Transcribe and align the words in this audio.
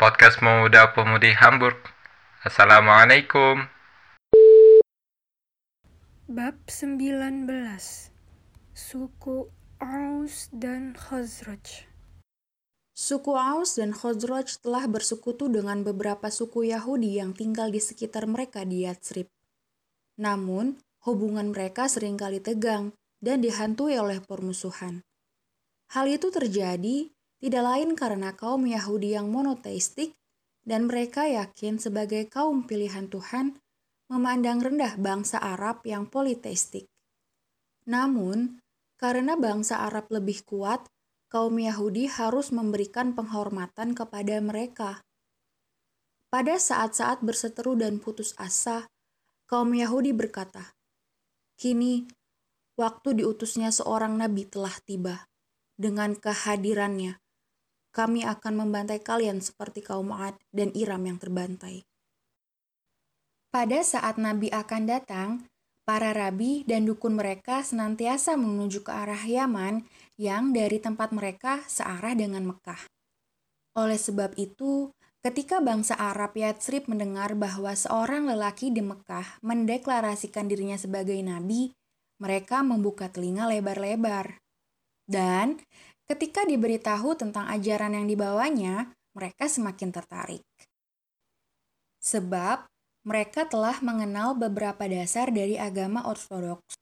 podcast 0.00 0.40
Pemuda 0.40 0.96
Pemudi 0.96 1.28
Hamburg. 1.36 1.76
Assalamualaikum. 2.40 3.68
Bab 6.24 6.56
19 6.64 7.44
Suku 8.72 9.52
Aus 9.76 10.48
dan 10.56 10.96
Khazraj 10.96 11.84
Suku 12.96 13.36
Aus 13.36 13.76
dan 13.76 13.92
Khazraj 13.92 14.64
telah 14.64 14.88
bersekutu 14.88 15.52
dengan 15.52 15.84
beberapa 15.84 16.32
suku 16.32 16.72
Yahudi 16.72 17.20
yang 17.20 17.36
tinggal 17.36 17.68
di 17.68 17.84
sekitar 17.84 18.24
mereka 18.24 18.64
di 18.64 18.88
Yatsrib. 18.88 19.28
Namun, 20.16 20.80
hubungan 21.04 21.52
mereka 21.52 21.92
sering 21.92 22.16
kali 22.16 22.40
tegang 22.40 22.96
dan 23.20 23.44
dihantui 23.44 24.00
oleh 24.00 24.24
permusuhan. 24.24 25.04
Hal 25.92 26.08
itu 26.08 26.32
terjadi 26.32 27.12
tidak 27.40 27.64
lain 27.64 27.96
karena 27.96 28.36
kaum 28.36 28.68
Yahudi 28.68 29.16
yang 29.16 29.32
monoteistik 29.32 30.12
dan 30.62 30.86
mereka 30.86 31.24
yakin 31.24 31.80
sebagai 31.80 32.28
kaum 32.28 32.68
pilihan 32.68 33.08
Tuhan 33.08 33.56
memandang 34.12 34.60
rendah 34.60 35.00
bangsa 35.00 35.40
Arab 35.40 35.80
yang 35.88 36.04
politeistik. 36.04 36.86
Namun, 37.88 38.60
karena 39.00 39.40
bangsa 39.40 39.80
Arab 39.88 40.12
lebih 40.12 40.44
kuat, 40.44 40.84
kaum 41.32 41.56
Yahudi 41.56 42.12
harus 42.12 42.52
memberikan 42.52 43.16
penghormatan 43.16 43.96
kepada 43.96 44.36
mereka. 44.44 45.00
Pada 46.28 46.60
saat-saat 46.60 47.24
berseteru 47.24 47.74
dan 47.74 47.98
putus 47.98 48.36
asa, 48.36 48.86
kaum 49.48 49.72
Yahudi 49.72 50.12
berkata, 50.12 50.76
"Kini 51.56 52.06
waktu 52.80 53.20
diutusnya 53.20 53.68
seorang 53.68 54.16
nabi 54.16 54.48
telah 54.48 54.72
tiba. 54.88 55.28
Dengan 55.76 56.16
kehadirannya, 56.16 57.20
kami 57.90 58.22
akan 58.26 58.66
membantai 58.66 59.02
kalian 59.02 59.42
seperti 59.42 59.82
kaum 59.82 60.14
Ad 60.14 60.38
dan 60.54 60.70
Iram 60.74 61.02
yang 61.06 61.18
terbantai. 61.18 61.86
Pada 63.50 63.82
saat 63.82 64.14
Nabi 64.14 64.46
akan 64.54 64.82
datang, 64.86 65.30
para 65.82 66.14
rabi 66.14 66.62
dan 66.70 66.86
dukun 66.86 67.18
mereka 67.18 67.66
senantiasa 67.66 68.38
menuju 68.38 68.86
ke 68.86 68.94
arah 68.94 69.18
Yaman 69.18 69.82
yang 70.14 70.54
dari 70.54 70.78
tempat 70.78 71.10
mereka 71.10 71.66
searah 71.66 72.14
dengan 72.14 72.46
Mekah. 72.46 72.86
Oleh 73.74 73.98
sebab 73.98 74.38
itu, 74.38 74.94
ketika 75.26 75.58
bangsa 75.58 75.98
Arab 75.98 76.38
Yatsrib 76.38 76.86
mendengar 76.86 77.34
bahwa 77.34 77.74
seorang 77.74 78.30
lelaki 78.30 78.70
di 78.70 78.86
Mekah 78.86 79.42
mendeklarasikan 79.42 80.46
dirinya 80.46 80.78
sebagai 80.78 81.18
nabi, 81.18 81.74
mereka 82.22 82.62
membuka 82.62 83.10
telinga 83.10 83.50
lebar-lebar. 83.50 84.38
Dan 85.10 85.58
Ketika 86.10 86.42
diberitahu 86.42 87.14
tentang 87.14 87.46
ajaran 87.46 87.94
yang 87.94 88.10
dibawanya, 88.10 88.90
mereka 89.14 89.46
semakin 89.46 89.94
tertarik. 89.94 90.42
Sebab 92.02 92.66
mereka 93.06 93.46
telah 93.46 93.78
mengenal 93.78 94.34
beberapa 94.34 94.90
dasar 94.90 95.30
dari 95.30 95.54
agama 95.54 96.02
Ortodoks. 96.10 96.74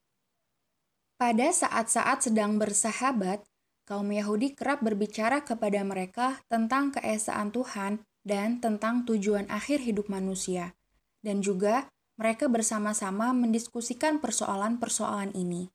Pada 1.20 1.52
saat-saat 1.52 2.24
sedang 2.24 2.56
bersahabat, 2.56 3.44
kaum 3.84 4.08
Yahudi 4.08 4.56
kerap 4.56 4.80
berbicara 4.80 5.44
kepada 5.44 5.84
mereka 5.84 6.40
tentang 6.48 6.88
keesaan 6.96 7.52
Tuhan 7.52 8.00
dan 8.24 8.64
tentang 8.64 9.04
tujuan 9.04 9.44
akhir 9.52 9.84
hidup 9.84 10.08
manusia, 10.08 10.72
dan 11.20 11.44
juga 11.44 11.92
mereka 12.16 12.48
bersama-sama 12.48 13.36
mendiskusikan 13.36 14.24
persoalan-persoalan 14.24 15.36
ini. 15.36 15.68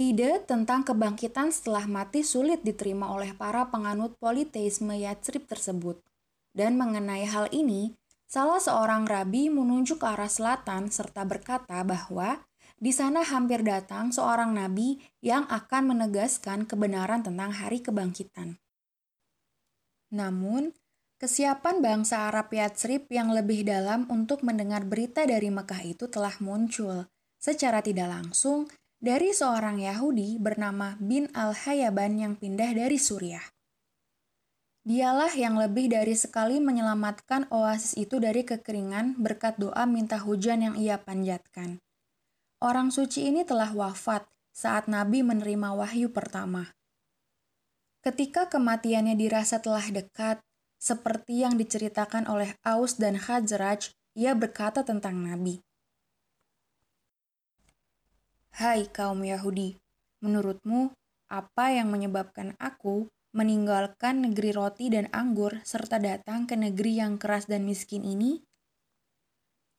Ide 0.00 0.40
tentang 0.48 0.80
kebangkitan 0.80 1.52
setelah 1.52 1.84
mati 1.84 2.24
sulit 2.24 2.64
diterima 2.64 3.12
oleh 3.12 3.36
para 3.36 3.68
penganut 3.68 4.16
politeisme 4.16 4.96
Yatsrib 4.96 5.44
tersebut. 5.44 6.00
Dan 6.56 6.80
mengenai 6.80 7.28
hal 7.28 7.52
ini, 7.52 7.92
salah 8.24 8.64
seorang 8.64 9.04
rabi 9.04 9.52
menunjuk 9.52 10.00
ke 10.00 10.08
arah 10.08 10.32
selatan 10.32 10.88
serta 10.88 11.28
berkata 11.28 11.84
bahwa 11.84 12.40
di 12.80 12.96
sana 12.96 13.20
hampir 13.20 13.60
datang 13.60 14.08
seorang 14.08 14.56
nabi 14.56 15.04
yang 15.20 15.44
akan 15.52 15.92
menegaskan 15.92 16.64
kebenaran 16.64 17.20
tentang 17.20 17.52
hari 17.52 17.84
kebangkitan. 17.84 18.56
Namun, 20.16 20.72
kesiapan 21.20 21.84
bangsa 21.84 22.32
Arab 22.32 22.48
Yatsrib 22.48 23.04
yang 23.12 23.36
lebih 23.36 23.68
dalam 23.68 24.08
untuk 24.08 24.48
mendengar 24.48 24.80
berita 24.88 25.28
dari 25.28 25.52
Mekah 25.52 25.84
itu 25.84 26.08
telah 26.08 26.32
muncul. 26.40 27.04
Secara 27.36 27.84
tidak 27.84 28.08
langsung, 28.08 28.64
dari 29.00 29.32
seorang 29.32 29.80
Yahudi 29.80 30.36
bernama 30.36 31.00
Bin 31.00 31.32
Al-Hayaban 31.32 32.20
yang 32.20 32.36
pindah 32.36 32.76
dari 32.76 33.00
Suriah. 33.00 33.42
Dialah 34.84 35.32
yang 35.32 35.56
lebih 35.56 35.88
dari 35.88 36.12
sekali 36.12 36.60
menyelamatkan 36.60 37.48
oasis 37.48 37.96
itu 37.96 38.20
dari 38.20 38.44
kekeringan 38.44 39.16
berkat 39.16 39.56
doa 39.56 39.88
minta 39.88 40.20
hujan 40.20 40.60
yang 40.60 40.76
ia 40.76 41.00
panjatkan. 41.00 41.80
Orang 42.60 42.92
suci 42.92 43.24
ini 43.24 43.40
telah 43.44 43.72
wafat 43.72 44.28
saat 44.52 44.84
Nabi 44.84 45.24
menerima 45.24 45.72
wahyu 45.72 46.12
pertama. 46.12 46.76
Ketika 48.04 48.52
kematiannya 48.52 49.16
dirasa 49.16 49.64
telah 49.64 49.84
dekat, 49.88 50.44
seperti 50.80 51.44
yang 51.44 51.56
diceritakan 51.56 52.28
oleh 52.28 52.56
Aus 52.64 52.96
dan 52.96 53.16
Khazraj, 53.16 53.92
ia 54.16 54.32
berkata 54.32 54.84
tentang 54.84 55.20
Nabi. 55.20 55.60
Hai 58.50 58.90
kaum 58.90 59.22
Yahudi, 59.22 59.78
menurutmu 60.26 60.90
apa 61.30 61.70
yang 61.70 61.94
menyebabkan 61.94 62.58
aku 62.58 63.06
meninggalkan 63.30 64.26
negeri 64.26 64.50
roti 64.50 64.90
dan 64.90 65.06
anggur 65.14 65.62
serta 65.62 66.02
datang 66.02 66.50
ke 66.50 66.58
negeri 66.58 66.98
yang 66.98 67.14
keras 67.14 67.46
dan 67.46 67.62
miskin 67.62 68.02
ini? 68.02 68.42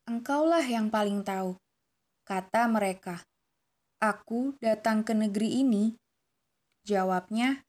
Engkaulah 0.07 0.63
yang 0.63 0.87
paling 0.87 1.27
tahu, 1.27 1.59
kata 2.23 2.71
mereka. 2.71 3.27
Aku 3.99 4.55
datang 4.63 5.03
ke 5.03 5.11
negeri 5.11 5.61
ini. 5.61 5.93
Jawabnya, 6.81 7.61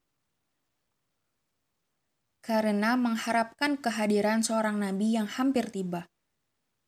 karena 2.42 2.98
mengharapkan 2.98 3.78
kehadiran 3.78 4.42
seorang 4.42 4.82
nabi 4.82 5.14
yang 5.14 5.30
hampir 5.30 5.70
tiba. 5.70 6.10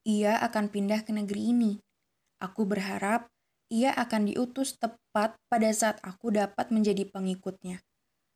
Ia 0.07 0.39
akan 0.43 0.69
pindah 0.69 1.07
ke 1.07 1.15
negeri 1.15 1.55
ini. 1.55 1.73
Aku 2.43 2.67
berharap 2.67 3.31
ia 3.73 3.93
akan 3.95 4.29
diutus 4.33 4.77
tepat 4.77 5.37
pada 5.49 5.71
saat 5.73 6.01
aku 6.05 6.35
dapat 6.35 6.69
menjadi 6.75 7.09
pengikutnya, 7.09 7.81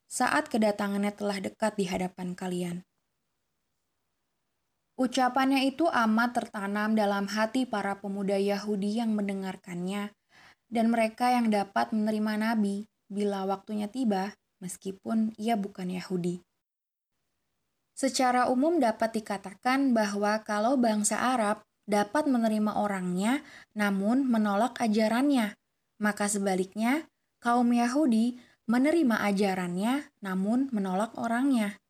saat 0.09 0.49
kedatangannya 0.49 1.13
telah 1.13 1.37
dekat 1.43 1.77
di 1.77 1.85
hadapan 1.85 2.33
kalian. 2.33 2.77
Ucapannya 4.99 5.63
itu 5.63 5.87
amat 5.87 6.35
tertanam 6.35 6.91
dalam 6.91 7.31
hati 7.31 7.63
para 7.63 7.95
pemuda 8.03 8.35
Yahudi 8.35 8.99
yang 8.99 9.15
mendengarkannya, 9.15 10.11
dan 10.67 10.85
mereka 10.91 11.31
yang 11.31 11.47
dapat 11.47 11.95
menerima 11.95 12.35
Nabi 12.35 12.91
bila 13.07 13.47
waktunya 13.47 13.87
tiba, 13.87 14.35
meskipun 14.59 15.33
ia 15.39 15.55
bukan 15.55 15.87
Yahudi. 15.87 16.43
Secara 17.95 18.47
umum 18.47 18.79
dapat 18.79 19.19
dikatakan 19.19 19.91
bahwa 19.91 20.39
kalau 20.43 20.79
bangsa 20.79 21.19
Arab 21.19 21.63
dapat 21.89 22.29
menerima 22.29 22.77
orangnya 22.77 23.41
namun 23.73 24.29
menolak 24.29 24.77
ajarannya. 24.77 25.57
Maka 25.97 26.29
sebaliknya, 26.29 27.09
kaum 27.41 27.73
Yahudi 27.73 28.37
menerima 28.69 29.25
ajarannya 29.25 30.13
namun 30.21 30.69
menolak 30.69 31.17
orangnya. 31.17 31.81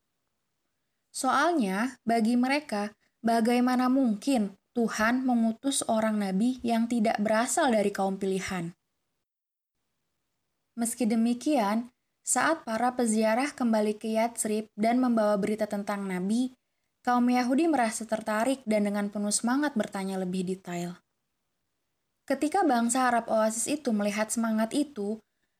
Soalnya, 1.11 1.99
bagi 2.07 2.39
mereka, 2.39 2.95
bagaimana 3.19 3.91
mungkin 3.91 4.55
Tuhan 4.71 5.27
mengutus 5.27 5.83
orang 5.91 6.23
nabi 6.23 6.63
yang 6.63 6.87
tidak 6.87 7.19
berasal 7.19 7.75
dari 7.75 7.91
kaum 7.91 8.16
pilihan? 8.16 8.71
Meski 10.79 11.03
demikian, 11.03 11.91
saat 12.23 12.63
para 12.63 12.95
peziarah 12.95 13.51
kembali 13.51 13.99
ke 13.99 14.16
Yatsrib 14.16 14.71
dan 14.79 15.03
membawa 15.03 15.35
berita 15.35 15.67
tentang 15.67 16.07
nabi, 16.07 16.55
kaum 17.03 17.25
Yahudi 17.31 17.72
merasa 17.72 18.03
tertarik 18.03 18.63
dan 18.67 18.87
dengan 18.87 19.07
penuh 19.07 19.31
semangat 19.31 19.75
bertanya 19.75 20.19
lebih 20.19 20.43
detail. 20.43 20.99
Ketika 22.29 22.61
bangsa 22.61 23.09
Arab 23.09 23.25
Oasis 23.31 23.66
itu 23.66 23.90
melihat 23.90 24.29
semangat 24.29 24.69
itu 24.78 25.17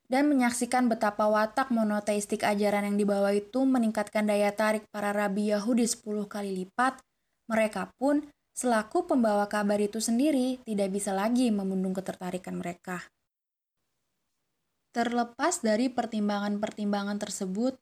dan 0.10 0.30
menyaksikan 0.30 0.86
betapa 0.86 1.26
watak 1.26 1.74
monoteistik 1.74 2.46
ajaran 2.46 2.86
yang 2.94 2.98
dibawa 2.98 3.34
itu 3.34 3.66
meningkatkan 3.66 4.26
daya 4.26 4.54
tarik 4.54 4.86
para 4.94 5.10
rabi 5.10 5.50
Yahudi 5.54 5.86
10 5.86 6.30
kali 6.30 6.54
lipat, 6.66 7.02
mereka 7.50 7.90
pun 7.98 8.26
selaku 8.54 9.10
pembawa 9.10 9.50
kabar 9.50 9.82
itu 9.82 9.98
sendiri 9.98 10.62
tidak 10.66 10.90
bisa 10.94 11.10
lagi 11.14 11.50
membendung 11.50 11.94
ketertarikan 11.94 12.58
mereka. 12.58 13.06
Terlepas 14.90 15.62
dari 15.62 15.90
pertimbangan-pertimbangan 15.94 17.22
tersebut, 17.22 17.78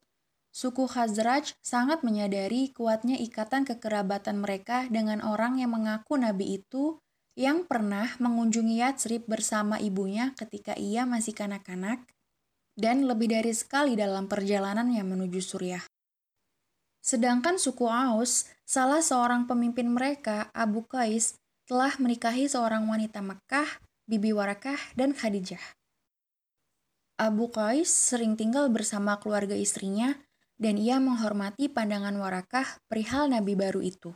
Suku 0.48 0.88
Khazraj 0.88 1.54
sangat 1.60 2.02
menyadari 2.02 2.72
kuatnya 2.72 3.14
ikatan 3.20 3.68
kekerabatan 3.68 4.40
mereka 4.40 4.88
dengan 4.88 5.20
orang 5.22 5.60
yang 5.60 5.76
mengaku 5.76 6.16
nabi 6.16 6.58
itu 6.58 6.98
yang 7.38 7.62
pernah 7.68 8.18
mengunjungi 8.18 8.82
Yatsrib 8.82 9.30
bersama 9.30 9.78
ibunya 9.78 10.34
ketika 10.34 10.74
ia 10.74 11.06
masih 11.06 11.38
kanak-kanak 11.38 12.02
dan 12.74 13.06
lebih 13.06 13.30
dari 13.30 13.54
sekali 13.54 13.94
dalam 13.94 14.26
perjalanannya 14.26 15.02
menuju 15.06 15.38
Suriah. 15.38 15.86
Sedangkan 16.98 17.56
suku 17.56 17.86
Aus, 17.86 18.50
salah 18.66 19.00
seorang 19.00 19.46
pemimpin 19.46 19.86
mereka, 19.86 20.50
Abu 20.50 20.82
Qais, 20.84 21.38
telah 21.64 21.94
menikahi 22.02 22.50
seorang 22.50 22.90
wanita 22.90 23.22
Mekah, 23.22 23.80
Bibi 24.10 24.34
Warakah, 24.34 24.98
dan 24.98 25.14
Khadijah. 25.14 25.62
Abu 27.18 27.50
Qais 27.50 27.90
sering 27.90 28.38
tinggal 28.38 28.70
bersama 28.70 29.18
keluarga 29.18 29.54
istrinya 29.58 30.18
dan 30.58 30.74
ia 30.76 30.98
menghormati 30.98 31.70
pandangan 31.70 32.18
Warakah 32.18 32.82
perihal 32.90 33.30
nabi 33.30 33.54
baru 33.54 33.80
itu. 33.80 34.10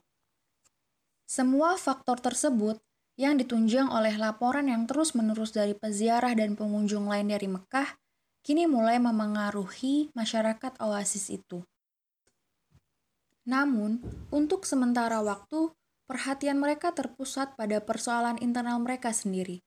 Semua 1.25 1.81
faktor 1.81 2.21
tersebut 2.21 2.83
yang 3.17 3.39
ditunjang 3.39 3.89
oleh 3.89 4.19
laporan 4.19 4.69
yang 4.69 4.85
terus-menerus 4.85 5.55
dari 5.55 5.73
peziarah 5.73 6.35
dan 6.37 6.59
pengunjung 6.59 7.09
lain 7.09 7.31
dari 7.31 7.49
Mekah 7.49 7.89
kini 8.43 8.67
mulai 8.67 8.99
memengaruhi 8.99 10.11
masyarakat 10.13 10.83
oasis 10.83 11.31
itu. 11.31 11.63
Namun, 13.47 14.03
untuk 14.35 14.67
sementara 14.67 15.23
waktu, 15.23 15.71
perhatian 16.11 16.59
mereka 16.59 16.91
terpusat 16.91 17.55
pada 17.55 17.79
persoalan 17.83 18.39
internal 18.43 18.79
mereka 18.83 19.15
sendiri. 19.15 19.63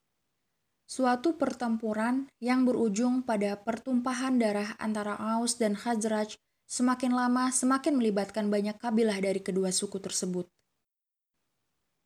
Suatu 0.86 1.34
pertempuran 1.34 2.30
yang 2.38 2.62
berujung 2.62 3.26
pada 3.26 3.58
pertumpahan 3.58 4.38
darah 4.38 4.78
antara 4.78 5.18
Aus 5.18 5.58
dan 5.58 5.74
Khazraj 5.74 6.38
semakin 6.66 7.14
lama 7.14 7.48
semakin 7.54 7.98
melibatkan 7.98 8.50
banyak 8.50 8.76
kabilah 8.78 9.16
dari 9.22 9.38
kedua 9.38 9.70
suku 9.70 10.02
tersebut. 10.02 10.50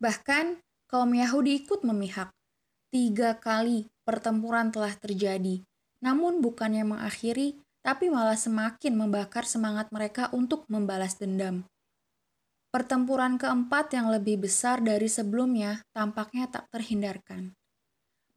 Bahkan, 0.01 0.61
kaum 0.89 1.12
Yahudi 1.12 1.65
ikut 1.65 1.85
memihak. 1.85 2.33
Tiga 2.89 3.37
kali 3.37 3.87
pertempuran 4.05 4.73
telah 4.73 4.97
terjadi, 4.97 5.62
namun 6.01 6.41
bukannya 6.41 6.83
mengakhiri, 6.83 7.61
tapi 7.81 8.12
malah 8.12 8.37
semakin 8.37 8.97
membakar 8.97 9.45
semangat 9.49 9.89
mereka 9.93 10.29
untuk 10.33 10.69
membalas 10.69 11.17
dendam. 11.17 11.65
Pertempuran 12.71 13.35
keempat 13.35 13.93
yang 13.99 14.15
lebih 14.15 14.47
besar 14.47 14.79
dari 14.79 15.11
sebelumnya 15.11 15.83
tampaknya 15.91 16.47
tak 16.47 16.71
terhindarkan. 16.71 17.51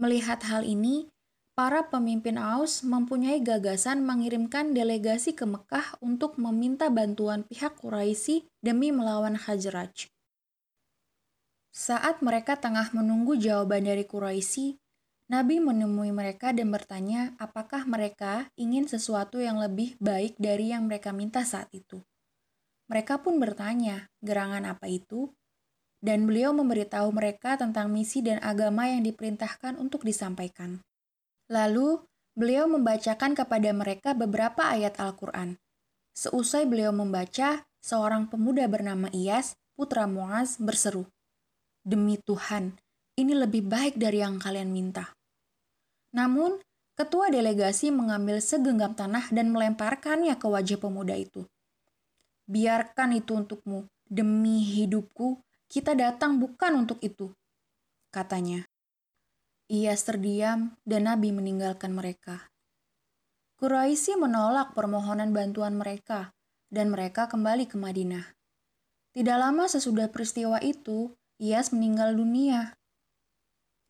Melihat 0.01 0.41
hal 0.49 0.65
ini, 0.65 1.05
para 1.53 1.85
pemimpin 1.89 2.41
Aus 2.41 2.81
mempunyai 2.81 3.37
gagasan 3.37 4.01
mengirimkan 4.01 4.73
delegasi 4.73 5.37
ke 5.37 5.45
Mekah 5.45 6.01
untuk 6.01 6.41
meminta 6.41 6.89
bantuan 6.89 7.45
pihak 7.45 7.77
Quraisy 7.77 8.49
demi 8.65 8.89
melawan 8.89 9.37
Khazraj. 9.37 10.09
Saat 11.73 12.21
mereka 12.25 12.57
tengah 12.57 12.89
menunggu 12.93 13.37
jawaban 13.37 13.85
dari 13.85 14.05
Quraisy, 14.05 14.77
Nabi 15.29 15.57
menemui 15.57 16.13
mereka 16.13 16.53
dan 16.53 16.69
bertanya 16.69 17.33
apakah 17.41 17.89
mereka 17.89 18.49
ingin 18.53 18.85
sesuatu 18.85 19.41
yang 19.41 19.57
lebih 19.57 19.97
baik 19.97 20.37
dari 20.37 20.69
yang 20.69 20.85
mereka 20.85 21.09
minta 21.09 21.41
saat 21.41 21.69
itu. 21.73 22.01
Mereka 22.91 23.25
pun 23.25 23.41
bertanya, 23.41 24.11
gerangan 24.21 24.69
apa 24.69 24.85
itu? 24.85 25.33
Dan 26.03 26.27
beliau 26.27 26.51
memberitahu 26.51 27.09
mereka 27.15 27.55
tentang 27.55 27.89
misi 27.89 28.19
dan 28.19 28.37
agama 28.43 28.91
yang 28.91 29.01
diperintahkan 29.07 29.79
untuk 29.79 30.03
disampaikan. 30.03 30.83
Lalu, 31.53 32.01
beliau 32.33 32.65
membacakan 32.65 33.37
kepada 33.37 33.69
mereka 33.77 34.17
beberapa 34.17 34.73
ayat 34.73 34.97
Al-Quran. 34.97 35.61
Seusai 36.17 36.65
beliau 36.65 36.89
membaca, 36.89 37.61
seorang 37.77 38.25
pemuda 38.25 38.65
bernama 38.65 39.05
Iyas, 39.13 39.53
putra 39.77 40.09
Muaz, 40.09 40.57
berseru, 40.57 41.05
Demi 41.85 42.17
Tuhan, 42.17 42.73
ini 43.21 43.37
lebih 43.37 43.69
baik 43.69 44.01
dari 44.01 44.25
yang 44.25 44.41
kalian 44.41 44.73
minta. 44.73 45.13
Namun, 46.17 46.57
ketua 46.97 47.29
delegasi 47.29 47.93
mengambil 47.93 48.41
segenggam 48.41 48.97
tanah 48.97 49.29
dan 49.29 49.53
melemparkannya 49.53 50.33
ke 50.39 50.47
wajah 50.49 50.81
pemuda 50.81 51.13
itu. 51.13 51.45
Biarkan 52.49 53.13
itu 53.13 53.37
untukmu, 53.37 53.85
demi 54.09 54.65
hidupku, 54.65 55.37
kita 55.69 55.93
datang 55.93 56.41
bukan 56.41 56.87
untuk 56.87 56.97
itu, 57.05 57.29
katanya. 58.09 58.65
Ia 59.71 59.95
terdiam 59.95 60.75
dan 60.83 61.07
Nabi 61.07 61.31
meninggalkan 61.31 61.95
mereka. 61.95 62.51
Quraisy 63.63 64.19
menolak 64.19 64.75
permohonan 64.75 65.31
bantuan 65.31 65.79
mereka 65.79 66.35
dan 66.67 66.91
mereka 66.91 67.31
kembali 67.31 67.71
ke 67.71 67.79
Madinah. 67.79 68.35
Tidak 69.13 69.37
lama 69.39 69.69
sesudah 69.71 70.11
peristiwa 70.11 70.59
itu, 70.59 71.15
Iyas 71.39 71.71
meninggal 71.71 72.17
dunia. 72.17 72.75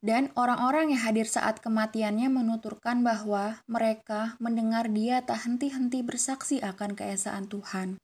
Dan 0.03 0.35
orang-orang 0.35 0.91
yang 0.91 1.01
hadir 1.07 1.25
saat 1.25 1.63
kematiannya 1.63 2.27
menuturkan 2.27 3.01
bahwa 3.07 3.63
mereka 3.71 4.35
mendengar 4.37 4.91
dia 4.91 5.23
tak 5.23 5.47
henti-henti 5.47 6.03
bersaksi 6.03 6.59
akan 6.59 6.91
keesaan 6.93 7.47
Tuhan, 7.47 7.97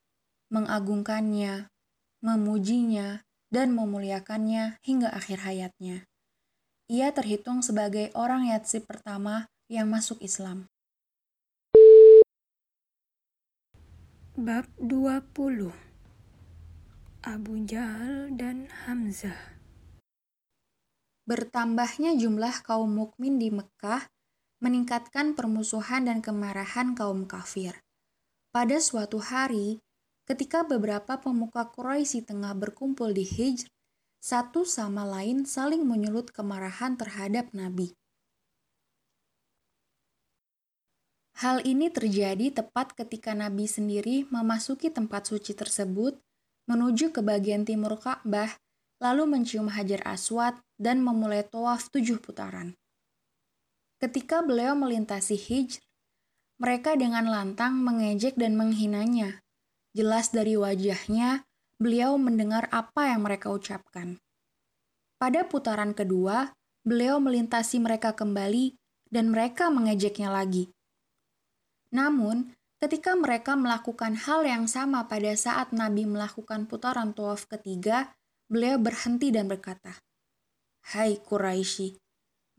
mengagungkannya, 0.47 1.67
memujinya, 2.23 3.21
dan 3.51 3.75
memuliakannya 3.75 4.79
hingga 4.79 5.11
akhir 5.11 5.43
hayatnya. 5.43 6.07
Ia 6.89 7.13
terhitung 7.13 7.61
sebagai 7.61 8.09
orang 8.17 8.49
Yatsib 8.49 8.89
pertama 8.89 9.45
yang 9.69 9.93
masuk 9.93 10.17
Islam. 10.25 10.65
Bab 14.33 14.65
20 14.81 15.69
Abu 17.21 17.53
Jahal 17.69 18.33
dan 18.33 18.73
Hamzah 18.89 19.37
Bertambahnya 21.29 22.17
jumlah 22.17 22.65
kaum 22.65 22.89
mukmin 22.89 23.37
di 23.37 23.53
Mekah 23.53 24.09
meningkatkan 24.57 25.37
permusuhan 25.37 26.09
dan 26.09 26.25
kemarahan 26.25 26.97
kaum 26.97 27.29
kafir. 27.29 27.77
Pada 28.49 28.81
suatu 28.81 29.21
hari, 29.21 29.77
ketika 30.25 30.65
beberapa 30.65 31.21
pemuka 31.21 31.69
Quraisy 31.69 32.25
tengah 32.25 32.57
berkumpul 32.57 33.13
di 33.13 33.29
Hijr, 33.29 33.69
satu 34.19 34.67
sama 34.67 35.07
lain 35.07 35.47
saling 35.47 35.87
menyulut 35.87 36.35
kemarahan 36.35 36.99
terhadap 36.99 37.51
Nabi. 37.55 37.95
Hal 41.39 41.63
ini 41.63 41.87
terjadi 41.87 42.51
tepat 42.51 42.99
ketika 42.99 43.31
Nabi 43.31 43.63
sendiri 43.63 44.27
memasuki 44.27 44.91
tempat 44.91 45.31
suci 45.31 45.55
tersebut 45.55 46.19
menuju 46.67 47.15
ke 47.15 47.23
bagian 47.23 47.63
timur 47.63 47.95
Ka'bah 47.95 48.59
lalu 48.99 49.23
mencium 49.23 49.71
hajar 49.71 50.03
aswad 50.03 50.59
dan 50.75 50.99
memulai 50.99 51.47
tawaf 51.47 51.87
tujuh 51.87 52.19
putaran. 52.19 52.75
Ketika 54.03 54.43
beliau 54.43 54.75
melintasi 54.75 55.39
hijr, 55.39 55.79
mereka 56.59 56.99
dengan 56.99 57.31
lantang 57.31 57.79
mengejek 57.79 58.35
dan 58.35 58.59
menghinanya. 58.59 59.39
Jelas 59.95 60.35
dari 60.35 60.59
wajahnya, 60.59 61.47
beliau 61.79 62.19
mendengar 62.19 62.67
apa 62.69 63.09
yang 63.09 63.23
mereka 63.23 63.47
ucapkan. 63.49 64.19
Pada 65.15 65.47
putaran 65.47 65.95
kedua, 65.95 66.51
beliau 66.83 67.23
melintasi 67.23 67.79
mereka 67.79 68.11
kembali 68.11 68.75
dan 69.07 69.31
mereka 69.31 69.71
mengejeknya 69.71 70.29
lagi. 70.29 70.71
Namun, 71.95 72.53
ketika 72.83 73.15
mereka 73.15 73.55
melakukan 73.55 74.15
hal 74.27 74.45
yang 74.45 74.67
sama 74.69 75.07
pada 75.07 75.33
saat 75.33 75.71
Nabi 75.71 76.05
melakukan 76.05 76.67
putaran 76.69 77.15
tawaf 77.15 77.47
ketiga, 77.47 78.13
beliau 78.51 78.77
berhenti 78.77 79.31
dan 79.33 79.47
berkata, 79.47 79.97
Hai 80.93 81.17
Quraisy, 81.19 81.97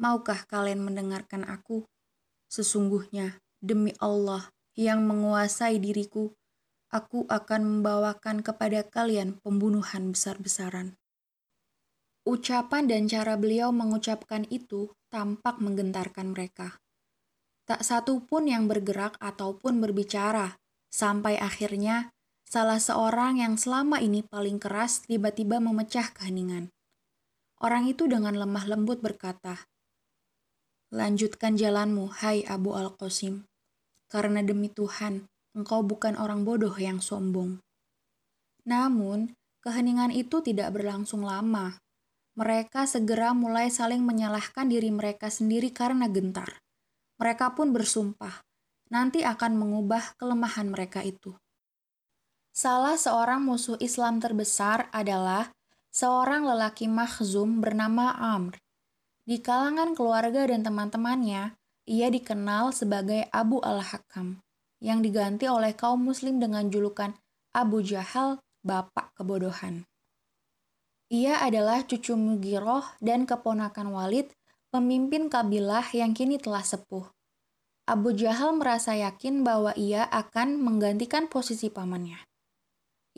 maukah 0.00 0.44
kalian 0.48 0.80
mendengarkan 0.80 1.44
aku? 1.46 1.86
Sesungguhnya, 2.50 3.38
demi 3.62 3.94
Allah 4.02 4.50
yang 4.74 5.04
menguasai 5.06 5.78
diriku, 5.78 6.34
aku 6.90 7.26
akan 7.30 7.62
membawakan 7.64 8.42
kepada 8.42 8.84
kalian 8.86 9.38
pembunuhan 9.40 10.10
besar-besaran. 10.12 10.98
Ucapan 12.26 12.86
dan 12.90 13.08
cara 13.08 13.38
beliau 13.40 13.72
mengucapkan 13.72 14.44
itu 14.52 14.92
tampak 15.08 15.58
menggentarkan 15.58 16.36
mereka. 16.36 16.78
Tak 17.64 17.86
satu 17.86 18.22
pun 18.26 18.50
yang 18.50 18.66
bergerak 18.66 19.16
ataupun 19.22 19.78
berbicara, 19.78 20.58
sampai 20.90 21.38
akhirnya 21.38 22.10
Salah 22.50 22.82
seorang 22.82 23.38
yang 23.38 23.54
selama 23.54 24.02
ini 24.02 24.26
paling 24.26 24.58
keras 24.58 25.06
tiba-tiba 25.06 25.62
memecah 25.62 26.10
keheningan. 26.10 26.74
Orang 27.62 27.86
itu 27.86 28.10
dengan 28.10 28.34
lemah 28.34 28.66
lembut 28.66 28.98
berkata, 28.98 29.70
Lanjutkan 30.90 31.54
jalanmu, 31.54 32.10
hai 32.10 32.42
Abu 32.42 32.74
Al-Qasim, 32.74 33.46
karena 34.10 34.42
demi 34.42 34.66
Tuhan, 34.66 35.30
engkau 35.56 35.82
bukan 35.82 36.14
orang 36.16 36.46
bodoh 36.46 36.72
yang 36.78 37.02
sombong. 37.02 37.58
Namun, 38.68 39.34
keheningan 39.64 40.14
itu 40.14 40.40
tidak 40.44 40.76
berlangsung 40.76 41.26
lama. 41.26 41.78
Mereka 42.38 42.86
segera 42.86 43.34
mulai 43.34 43.68
saling 43.68 44.00
menyalahkan 44.06 44.70
diri 44.70 44.88
mereka 44.88 45.28
sendiri 45.28 45.74
karena 45.74 46.06
gentar. 46.06 46.62
Mereka 47.20 47.52
pun 47.52 47.74
bersumpah, 47.74 48.40
nanti 48.88 49.26
akan 49.26 49.60
mengubah 49.60 50.16
kelemahan 50.16 50.72
mereka 50.72 51.04
itu. 51.04 51.36
Salah 52.50 52.98
seorang 52.98 53.44
musuh 53.44 53.78
Islam 53.78 54.18
terbesar 54.18 54.90
adalah 54.90 55.52
seorang 55.90 56.46
lelaki 56.46 56.86
makhzum 56.90 57.62
bernama 57.62 58.14
Amr. 58.18 58.58
Di 59.26 59.38
kalangan 59.38 59.94
keluarga 59.94 60.46
dan 60.50 60.66
teman-temannya, 60.66 61.54
ia 61.86 62.08
dikenal 62.10 62.74
sebagai 62.74 63.26
Abu 63.30 63.62
Al-Hakam, 63.62 64.42
yang 64.80 65.04
diganti 65.04 65.46
oleh 65.46 65.76
kaum 65.76 66.00
muslim 66.00 66.40
dengan 66.40 66.72
julukan 66.72 67.12
Abu 67.52 67.84
Jahal, 67.84 68.40
bapak 68.64 69.12
kebodohan. 69.14 69.84
Ia 71.12 71.42
adalah 71.42 71.84
cucu 71.84 72.14
Mugiroh 72.14 72.86
dan 73.02 73.28
keponakan 73.28 73.92
Walid, 73.92 74.32
pemimpin 74.70 75.26
kabilah 75.28 75.84
yang 75.92 76.16
kini 76.16 76.40
telah 76.40 76.62
sepuh. 76.64 77.04
Abu 77.90 78.14
Jahal 78.14 78.54
merasa 78.54 78.94
yakin 78.94 79.42
bahwa 79.42 79.74
ia 79.74 80.06
akan 80.06 80.62
menggantikan 80.62 81.26
posisi 81.26 81.66
pamannya. 81.66 82.22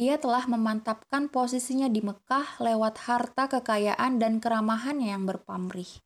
Ia 0.00 0.16
telah 0.16 0.48
memantapkan 0.48 1.28
posisinya 1.28 1.92
di 1.92 2.00
Mekah 2.00 2.56
lewat 2.64 3.04
harta 3.04 3.44
kekayaan 3.52 4.16
dan 4.16 4.40
keramahannya 4.40 5.12
yang 5.12 5.28
berpamrih. 5.28 6.00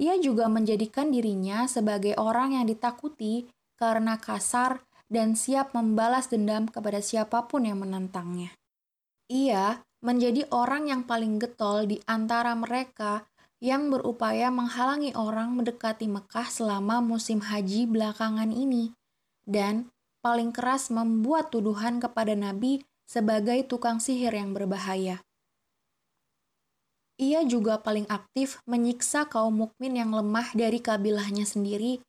Ia 0.00 0.16
juga 0.16 0.48
menjadikan 0.48 1.12
dirinya 1.12 1.68
sebagai 1.68 2.16
orang 2.16 2.56
yang 2.56 2.64
ditakuti 2.64 3.52
karena 3.76 4.18
kasar 4.18 4.84
dan 5.12 5.36
siap 5.36 5.76
membalas 5.76 6.32
dendam 6.32 6.64
kepada 6.64 7.04
siapa 7.04 7.44
pun 7.44 7.68
yang 7.68 7.84
menentangnya. 7.84 8.56
Ia 9.28 9.84
menjadi 10.00 10.48
orang 10.50 10.88
yang 10.88 11.02
paling 11.04 11.36
getol 11.38 11.84
di 11.86 12.00
antara 12.08 12.56
mereka 12.56 13.28
yang 13.62 13.94
berupaya 13.94 14.50
menghalangi 14.50 15.14
orang 15.14 15.54
mendekati 15.54 16.10
Mekah 16.10 16.50
selama 16.50 16.98
musim 16.98 17.38
haji 17.38 17.86
belakangan 17.86 18.50
ini, 18.50 18.90
dan 19.46 19.86
paling 20.18 20.50
keras 20.50 20.90
membuat 20.90 21.54
tuduhan 21.54 22.02
kepada 22.02 22.34
Nabi 22.34 22.82
sebagai 23.06 23.62
tukang 23.70 24.02
sihir 24.02 24.34
yang 24.34 24.50
berbahaya. 24.50 25.22
Ia 27.22 27.46
juga 27.46 27.78
paling 27.78 28.10
aktif 28.10 28.58
menyiksa 28.66 29.30
kaum 29.30 29.54
mukmin 29.54 29.94
yang 29.94 30.10
lemah 30.10 30.50
dari 30.58 30.82
kabilahnya 30.82 31.46
sendiri 31.46 32.02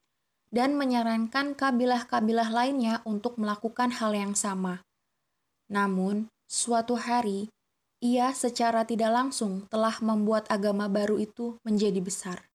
dan 0.54 0.78
menyarankan 0.78 1.58
kabilah-kabilah 1.58 2.54
lainnya 2.54 3.02
untuk 3.10 3.42
melakukan 3.42 3.90
hal 3.98 4.14
yang 4.14 4.38
sama. 4.38 4.86
Namun, 5.66 6.30
suatu 6.46 6.94
hari 6.94 7.50
ia 7.98 8.30
secara 8.38 8.86
tidak 8.86 9.10
langsung 9.10 9.66
telah 9.74 9.98
membuat 10.06 10.46
agama 10.54 10.86
baru 10.86 11.18
itu 11.18 11.58
menjadi 11.66 11.98
besar. 11.98 12.46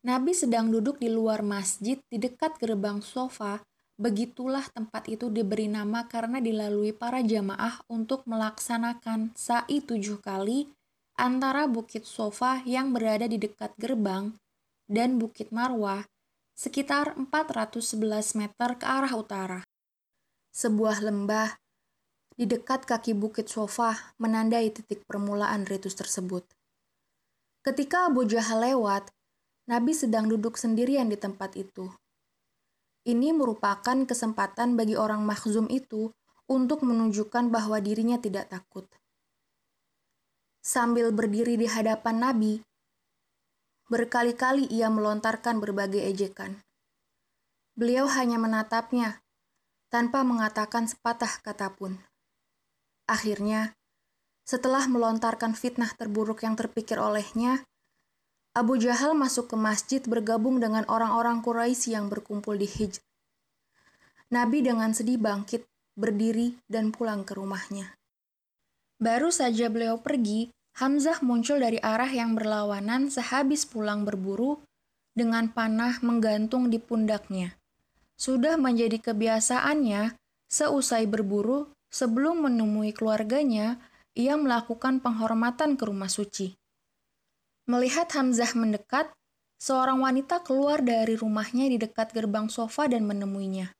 Nabi 0.00 0.32
sedang 0.32 0.72
duduk 0.72 0.96
di 0.96 1.12
luar 1.12 1.44
masjid 1.44 2.00
di 2.08 2.16
dekat 2.16 2.56
gerbang 2.56 3.04
sofa, 3.04 3.60
begitulah 4.00 4.64
tempat 4.70 5.10
itu 5.10 5.28
diberi 5.28 5.68
nama 5.68 6.06
karena 6.08 6.38
dilalui 6.38 6.94
para 6.94 7.20
jamaah 7.20 7.82
untuk 7.90 8.24
melaksanakan 8.24 9.34
sa'i 9.34 9.82
tujuh 9.82 10.22
kali 10.22 10.70
antara 11.18 11.66
Bukit 11.66 12.06
Sofa 12.06 12.62
yang 12.62 12.94
berada 12.94 13.26
di 13.26 13.36
dekat 13.42 13.74
gerbang 13.74 14.32
dan 14.86 15.18
Bukit 15.18 15.50
Marwah 15.50 16.06
sekitar 16.58 17.14
411 17.14 18.34
meter 18.34 18.70
ke 18.74 18.82
arah 18.82 19.14
utara. 19.14 19.60
Sebuah 20.50 21.06
lembah 21.06 21.54
di 22.34 22.50
dekat 22.50 22.82
kaki 22.82 23.14
bukit 23.14 23.46
sofa 23.46 23.94
menandai 24.18 24.74
titik 24.74 25.06
permulaan 25.06 25.70
ritus 25.70 25.94
tersebut. 25.94 26.42
Ketika 27.62 28.10
Abu 28.10 28.26
Jahal 28.26 28.74
lewat, 28.74 29.06
Nabi 29.70 29.94
sedang 29.94 30.26
duduk 30.26 30.58
sendirian 30.58 31.06
di 31.06 31.14
tempat 31.14 31.54
itu. 31.54 31.94
Ini 33.06 33.30
merupakan 33.38 34.02
kesempatan 34.02 34.74
bagi 34.74 34.98
orang 34.98 35.22
makhzum 35.22 35.70
itu 35.70 36.10
untuk 36.50 36.82
menunjukkan 36.82 37.54
bahwa 37.54 37.78
dirinya 37.78 38.18
tidak 38.18 38.50
takut. 38.50 38.90
Sambil 40.58 41.14
berdiri 41.14 41.54
di 41.54 41.70
hadapan 41.70 42.18
Nabi, 42.18 42.58
berkali-kali 43.88 44.68
ia 44.68 44.92
melontarkan 44.92 45.60
berbagai 45.64 46.04
ejekan. 46.04 46.60
Beliau 47.72 48.04
hanya 48.08 48.36
menatapnya 48.36 49.24
tanpa 49.88 50.20
mengatakan 50.24 50.84
sepatah 50.84 51.40
kata 51.40 51.72
pun. 51.72 51.96
Akhirnya, 53.08 53.72
setelah 54.44 54.84
melontarkan 54.84 55.56
fitnah 55.56 55.92
terburuk 55.96 56.44
yang 56.44 56.56
terpikir 56.56 57.00
olehnya, 57.00 57.64
Abu 58.52 58.76
Jahal 58.76 59.16
masuk 59.16 59.52
ke 59.52 59.56
masjid 59.56 60.02
bergabung 60.04 60.60
dengan 60.60 60.84
orang-orang 60.88 61.40
Quraisy 61.40 61.96
yang 61.96 62.12
berkumpul 62.12 62.56
di 62.56 62.68
Hijr. 62.68 63.00
Nabi 64.28 64.60
dengan 64.60 64.92
sedih 64.92 65.16
bangkit, 65.16 65.64
berdiri, 65.96 66.60
dan 66.68 66.92
pulang 66.92 67.24
ke 67.24 67.32
rumahnya. 67.32 67.96
Baru 69.00 69.32
saja 69.32 69.72
beliau 69.72 70.02
pergi, 70.02 70.52
Hamzah 70.78 71.18
muncul 71.26 71.58
dari 71.58 71.82
arah 71.82 72.08
yang 72.08 72.38
berlawanan 72.38 73.10
sehabis 73.10 73.66
pulang 73.66 74.06
berburu 74.06 74.62
dengan 75.10 75.50
panah 75.50 75.98
menggantung 76.06 76.70
di 76.70 76.78
pundaknya. 76.78 77.58
Sudah 78.14 78.54
menjadi 78.54 79.02
kebiasaannya, 79.02 80.14
seusai 80.46 81.10
berburu, 81.10 81.74
Sebelum 81.88 82.44
menemui 82.44 82.92
keluarganya, 82.92 83.80
ia 84.12 84.36
melakukan 84.36 85.00
penghormatan 85.00 85.80
ke 85.80 85.88
rumah 85.88 86.12
suci. 86.12 86.52
Melihat 87.64 88.12
Hamzah 88.12 88.52
mendekat, 88.52 89.08
seorang 89.56 90.04
wanita 90.04 90.44
keluar 90.44 90.84
dari 90.84 91.16
rumahnya 91.16 91.68
di 91.72 91.80
dekat 91.80 92.12
gerbang 92.12 92.52
sofa 92.52 92.88
dan 92.88 93.08
menemuinya. 93.08 93.72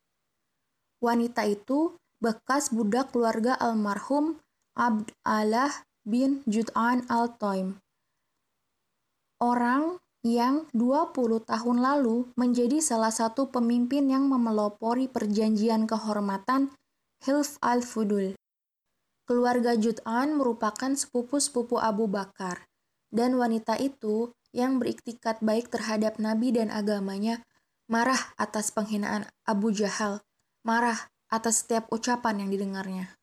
Wanita 1.05 1.45
itu 1.47 2.01
bekas 2.19 2.73
budak 2.75 3.15
keluarga 3.15 3.55
almarhum 3.55 4.41
Abd 4.75 5.15
Allah 5.23 5.71
bin 6.09 6.41
Jud'an 6.49 7.05
al-Toim. 7.13 7.77
Orang 9.45 10.01
yang 10.25 10.65
20 10.73 11.45
tahun 11.45 11.79
lalu 11.85 12.33
menjadi 12.35 12.81
salah 12.81 13.13
satu 13.13 13.53
pemimpin 13.53 14.09
yang 14.09 14.25
memelopori 14.25 15.07
perjanjian 15.13 15.85
kehormatan 15.85 16.73
Hilf 17.21 17.61
al-Fudul. 17.61 18.33
Keluarga 19.29 19.77
Jud'an 19.77 20.33
merupakan 20.33 20.97
sepupu-sepupu 20.97 21.77
Abu 21.77 22.09
Bakar, 22.09 22.65
dan 23.13 23.37
wanita 23.37 23.77
itu 23.77 24.33
yang 24.57 24.81
beriktikat 24.81 25.45
baik 25.45 25.69
terhadap 25.69 26.17
Nabi 26.17 26.57
dan 26.57 26.73
agamanya 26.73 27.45
marah 27.85 28.33
atas 28.41 28.73
penghinaan 28.73 29.29
Abu 29.45 29.77
Jahal, 29.77 30.25
marah 30.65 31.13
atas 31.29 31.61
setiap 31.61 31.93
ucapan 31.93 32.49
yang 32.49 32.51
didengarnya. 32.51 33.18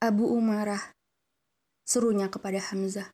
Abu 0.00 0.32
Umarah, 0.32 0.96
serunya 1.84 2.32
kepada 2.32 2.56
Hamzah. 2.56 3.12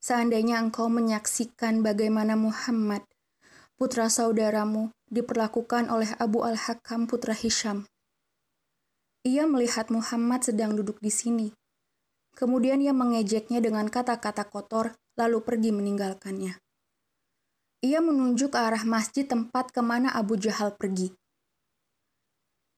Seandainya 0.00 0.56
engkau 0.56 0.88
menyaksikan 0.88 1.84
bagaimana 1.84 2.32
Muhammad 2.32 3.04
putra 3.76 4.08
saudaramu, 4.08 4.88
diperlakukan 5.12 5.92
oleh 5.92 6.16
Abu 6.16 6.48
Al-Hakam 6.48 7.04
putra 7.04 7.36
Hisham. 7.36 7.84
Ia 9.28 9.44
melihat 9.44 9.92
Muhammad 9.92 10.48
sedang 10.48 10.80
duduk 10.80 10.96
di 11.04 11.12
sini. 11.12 11.52
Kemudian 12.32 12.80
ia 12.80 12.96
mengejeknya 12.96 13.60
dengan 13.60 13.92
kata-kata 13.92 14.48
kotor, 14.48 14.96
lalu 15.20 15.44
pergi 15.44 15.76
meninggalkannya. 15.76 16.56
Ia 17.84 18.00
menunjuk 18.00 18.56
ke 18.56 18.58
arah 18.60 18.88
masjid 18.88 19.28
tempat 19.28 19.76
ke 19.76 19.84
mana 19.84 20.08
Abu 20.16 20.40
Jahal 20.40 20.72
pergi. 20.72 21.12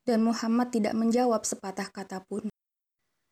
Dan 0.03 0.27
Muhammad 0.27 0.75
tidak 0.75 0.99
menjawab 0.99 1.47
sepatah 1.47 1.87
kata 1.87 2.27
pun. 2.27 2.51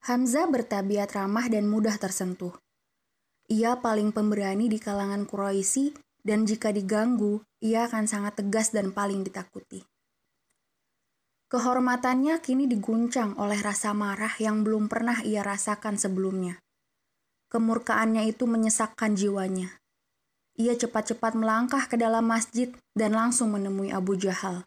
Hamzah 0.00 0.48
bertabiat 0.48 1.12
ramah 1.12 1.52
dan 1.52 1.68
mudah 1.68 2.00
tersentuh. 2.00 2.56
Ia 3.52 3.84
paling 3.84 4.16
pemberani 4.16 4.72
di 4.72 4.80
kalangan 4.80 5.28
Quraisy 5.28 5.92
dan 6.24 6.48
jika 6.48 6.72
diganggu, 6.72 7.44
ia 7.60 7.84
akan 7.84 8.08
sangat 8.08 8.40
tegas 8.40 8.72
dan 8.72 8.96
paling 8.96 9.20
ditakuti. 9.20 9.84
Kehormatannya 11.52 12.40
kini 12.40 12.64
diguncang 12.70 13.36
oleh 13.36 13.60
rasa 13.60 13.90
marah 13.90 14.32
yang 14.40 14.64
belum 14.64 14.88
pernah 14.88 15.20
ia 15.20 15.44
rasakan 15.44 15.98
sebelumnya. 15.98 16.62
Kemurkaannya 17.50 18.30
itu 18.30 18.46
menyesakkan 18.46 19.18
jiwanya. 19.18 19.82
Ia 20.56 20.78
cepat-cepat 20.78 21.34
melangkah 21.34 21.90
ke 21.90 21.98
dalam 21.98 22.24
masjid 22.30 22.70
dan 22.94 23.18
langsung 23.18 23.50
menemui 23.52 23.90
Abu 23.90 24.14
Jahal. 24.14 24.62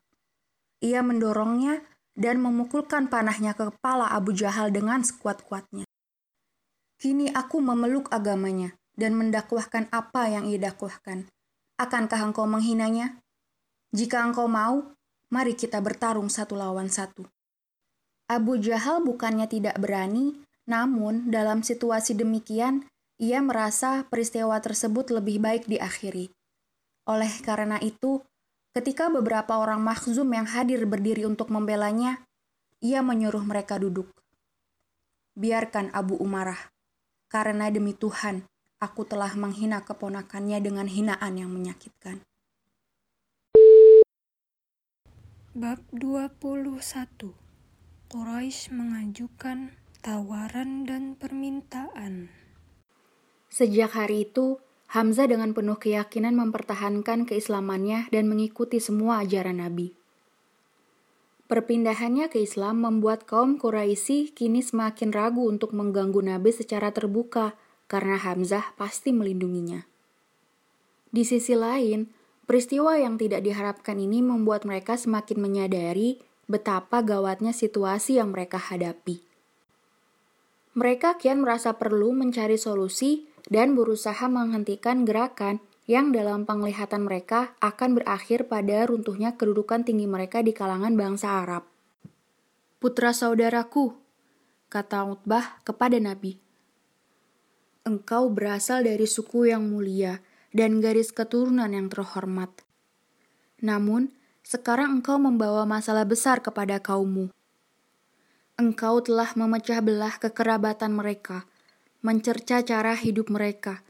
Ia 0.83 0.99
mendorongnya 0.99 1.79
dan 2.13 2.41
memukulkan 2.41 3.09
panahnya 3.09 3.57
ke 3.57 3.73
kepala 3.73 4.09
Abu 4.09 4.33
Jahal 4.33 4.69
dengan 4.69 5.01
sekuat-kuatnya. 5.01 5.85
Kini 7.01 7.33
aku 7.33 7.59
memeluk 7.59 8.09
agamanya 8.13 8.77
dan 8.93 9.17
mendakwahkan 9.17 9.89
apa 9.89 10.29
yang 10.29 10.45
ia 10.45 10.61
dakwahkan 10.61 11.27
Akankah 11.73 12.29
engkau 12.29 12.45
menghinanya? 12.45 13.17
Jika 13.97 14.21
engkau 14.21 14.45
mau, 14.45 14.93
mari 15.33 15.57
kita 15.57 15.81
bertarung 15.81 16.29
satu 16.29 16.53
lawan 16.53 16.85
satu. 16.85 17.25
Abu 18.29 18.61
Jahal 18.61 19.01
bukannya 19.01 19.49
tidak 19.49 19.81
berani, 19.81 20.37
namun 20.69 21.33
dalam 21.33 21.65
situasi 21.65 22.13
demikian, 22.13 22.85
ia 23.17 23.41
merasa 23.41 24.05
peristiwa 24.05 24.53
tersebut 24.61 25.09
lebih 25.09 25.41
baik 25.41 25.65
diakhiri. 25.65 26.29
Oleh 27.09 27.33
karena 27.41 27.81
itu, 27.81 28.21
ketika 28.73 29.05
beberapa 29.13 29.61
orang 29.61 29.85
makhzum 29.85 30.25
yang 30.33 30.49
hadir 30.49 30.81
berdiri 30.89 31.29
untuk 31.29 31.53
membelanya, 31.53 32.25
ia 32.81 33.05
menyuruh 33.05 33.45
mereka 33.45 33.77
duduk. 33.77 34.09
Biarkan 35.37 35.93
Abu 35.93 36.17
Umarah, 36.17 36.73
karena 37.29 37.69
demi 37.69 37.93
Tuhan, 37.93 38.45
aku 38.81 39.05
telah 39.05 39.33
menghina 39.37 39.85
keponakannya 39.85 40.57
dengan 40.61 40.89
hinaan 40.89 41.33
yang 41.37 41.53
menyakitkan. 41.53 42.25
Bab 45.53 45.85
21 45.93 46.33
Quraisy 48.09 48.73
mengajukan 48.73 49.77
tawaran 50.01 50.89
dan 50.89 51.13
permintaan. 51.13 52.33
Sejak 53.53 53.93
hari 53.93 54.25
itu, 54.25 54.57
Hamzah 54.93 55.25
dengan 55.25 55.57
penuh 55.57 55.81
keyakinan 55.81 56.37
mempertahankan 56.37 57.25
keislamannya 57.25 58.13
dan 58.13 58.29
mengikuti 58.29 58.77
semua 58.77 59.25
ajaran 59.25 59.57
Nabi. 59.57 59.89
Perpindahannya 61.49 62.29
ke 62.29 62.45
Islam 62.45 62.85
membuat 62.85 63.25
kaum 63.25 63.57
Quraisy 63.57 64.37
kini 64.37 64.61
semakin 64.61 65.09
ragu 65.09 65.49
untuk 65.49 65.73
mengganggu 65.73 66.21
Nabi 66.21 66.53
secara 66.53 66.93
terbuka 66.93 67.57
karena 67.89 68.21
Hamzah 68.21 68.77
pasti 68.77 69.09
melindunginya. 69.09 69.81
Di 71.09 71.25
sisi 71.25 71.57
lain, 71.57 72.13
peristiwa 72.45 72.93
yang 72.93 73.17
tidak 73.17 73.41
diharapkan 73.41 73.97
ini 73.97 74.21
membuat 74.21 74.61
mereka 74.61 74.93
semakin 74.93 75.41
menyadari 75.41 76.21
betapa 76.45 77.01
gawatnya 77.01 77.49
situasi 77.49 78.21
yang 78.21 78.29
mereka 78.29 78.61
hadapi. 78.61 79.25
Mereka 80.77 81.17
kian 81.17 81.41
merasa 81.41 81.81
perlu 81.81 82.13
mencari 82.13 82.61
solusi 82.61 83.32
dan 83.51 83.75
berusaha 83.75 84.27
menghentikan 84.31 85.03
gerakan 85.03 85.59
yang 85.83 86.15
dalam 86.15 86.47
penglihatan 86.47 87.03
mereka 87.03 87.55
akan 87.59 87.99
berakhir 87.99 88.47
pada 88.47 88.87
runtuhnya 88.87 89.35
kedudukan 89.35 89.83
tinggi 89.83 90.07
mereka 90.07 90.39
di 90.39 90.55
kalangan 90.55 90.95
bangsa 90.95 91.43
Arab. 91.43 91.67
Putra 92.79 93.11
saudaraku, 93.11 93.95
kata 94.71 95.03
Utbah 95.07 95.59
kepada 95.67 95.99
Nabi, 95.99 96.39
engkau 97.83 98.31
berasal 98.31 98.87
dari 98.87 99.03
suku 99.03 99.51
yang 99.51 99.67
mulia 99.67 100.23
dan 100.55 100.79
garis 100.79 101.11
keturunan 101.11 101.67
yang 101.67 101.91
terhormat. 101.91 102.51
Namun, 103.59 104.11
sekarang 104.43 104.99
engkau 104.99 105.19
membawa 105.19 105.63
masalah 105.63 106.03
besar 106.03 106.43
kepada 106.43 106.79
kaummu. 106.79 107.31
Engkau 108.59 108.99
telah 108.99 109.31
memecah 109.35 109.79
belah 109.79 110.15
kekerabatan 110.19 110.91
mereka, 110.93 111.47
mencerca 112.03 112.59
cara 112.61 112.93
hidup 112.99 113.31
mereka, 113.31 113.81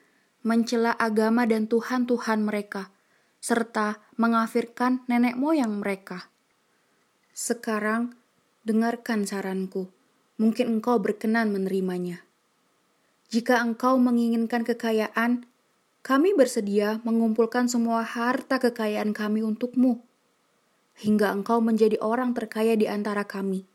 mencela 0.46 0.94
agama 0.94 1.50
dan 1.50 1.66
Tuhan-Tuhan 1.66 2.46
mereka, 2.46 2.94
serta 3.42 4.00
mengafirkan 4.16 5.02
nenek 5.10 5.34
moyang 5.36 5.82
mereka. 5.82 6.30
Sekarang, 7.34 8.14
dengarkan 8.62 9.26
saranku. 9.26 9.90
Mungkin 10.38 10.80
engkau 10.80 11.02
berkenan 11.02 11.50
menerimanya. 11.50 12.22
Jika 13.34 13.58
engkau 13.66 13.98
menginginkan 13.98 14.62
kekayaan, 14.62 15.50
kami 16.06 16.38
bersedia 16.38 17.02
mengumpulkan 17.02 17.66
semua 17.66 18.06
harta 18.06 18.62
kekayaan 18.62 19.16
kami 19.16 19.42
untukmu, 19.42 20.06
hingga 21.02 21.34
engkau 21.34 21.58
menjadi 21.58 21.98
orang 21.98 22.38
terkaya 22.38 22.78
di 22.78 22.86
antara 22.86 23.26
kami. 23.26 23.66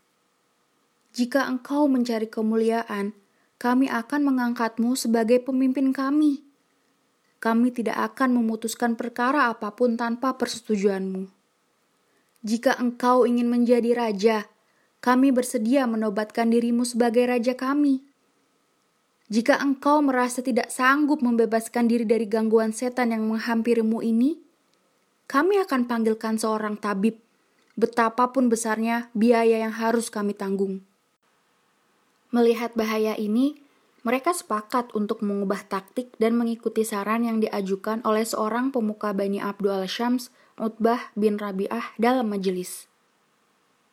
Jika 1.11 1.49
engkau 1.51 1.91
mencari 1.91 2.31
kemuliaan, 2.31 3.17
kami 3.59 3.91
akan 3.91 4.21
mengangkatmu 4.33 4.95
sebagai 4.95 5.43
pemimpin 5.43 5.91
kami 5.91 6.49
kami 7.39 7.71
tidak 7.71 7.95
akan 8.15 8.43
memutuskan 8.43 8.99
perkara 8.99 9.51
apa 9.55 9.71
pun 9.75 9.95
tanpa 9.95 10.35
persetujuanmu. 10.35 11.31
Jika 12.43 12.79
engkau 12.79 13.27
ingin 13.27 13.47
menjadi 13.47 13.95
raja, 13.95 14.39
kami 14.99 15.31
bersedia 15.31 15.87
menobatkan 15.87 16.51
dirimu 16.51 16.83
sebagai 16.83 17.31
raja 17.31 17.55
kami. 17.55 18.03
Jika 19.31 19.59
engkau 19.63 20.03
merasa 20.03 20.43
tidak 20.43 20.75
sanggup 20.75 21.23
membebaskan 21.23 21.87
diri 21.87 22.03
dari 22.03 22.27
gangguan 22.27 22.75
setan 22.75 23.15
yang 23.15 23.27
menghampirimu 23.31 24.03
ini, 24.03 24.39
kami 25.31 25.61
akan 25.63 25.87
panggilkan 25.87 26.41
seorang 26.41 26.81
tabib, 26.81 27.21
betapapun 27.79 28.51
besarnya 28.51 29.13
biaya 29.15 29.63
yang 29.63 29.75
harus 29.75 30.11
kami 30.11 30.35
tanggung. 30.35 30.83
Melihat 32.29 32.77
bahaya 32.77 33.17
ini, 33.17 33.57
mereka 34.05 34.37
sepakat 34.37 34.93
untuk 34.93 35.25
mengubah 35.25 35.65
taktik 35.65 36.13
dan 36.21 36.37
mengikuti 36.37 36.85
saran 36.85 37.25
yang 37.25 37.41
diajukan 37.41 38.05
oleh 38.05 38.25
seorang 38.25 38.69
pemuka 38.69 39.17
Bani 39.17 39.41
Abdul 39.41 39.89
Syams, 39.89 40.29
Utbah 40.61 41.09
bin 41.17 41.41
Rabi'ah 41.41 41.97
dalam 41.97 42.29
majelis. 42.29 42.85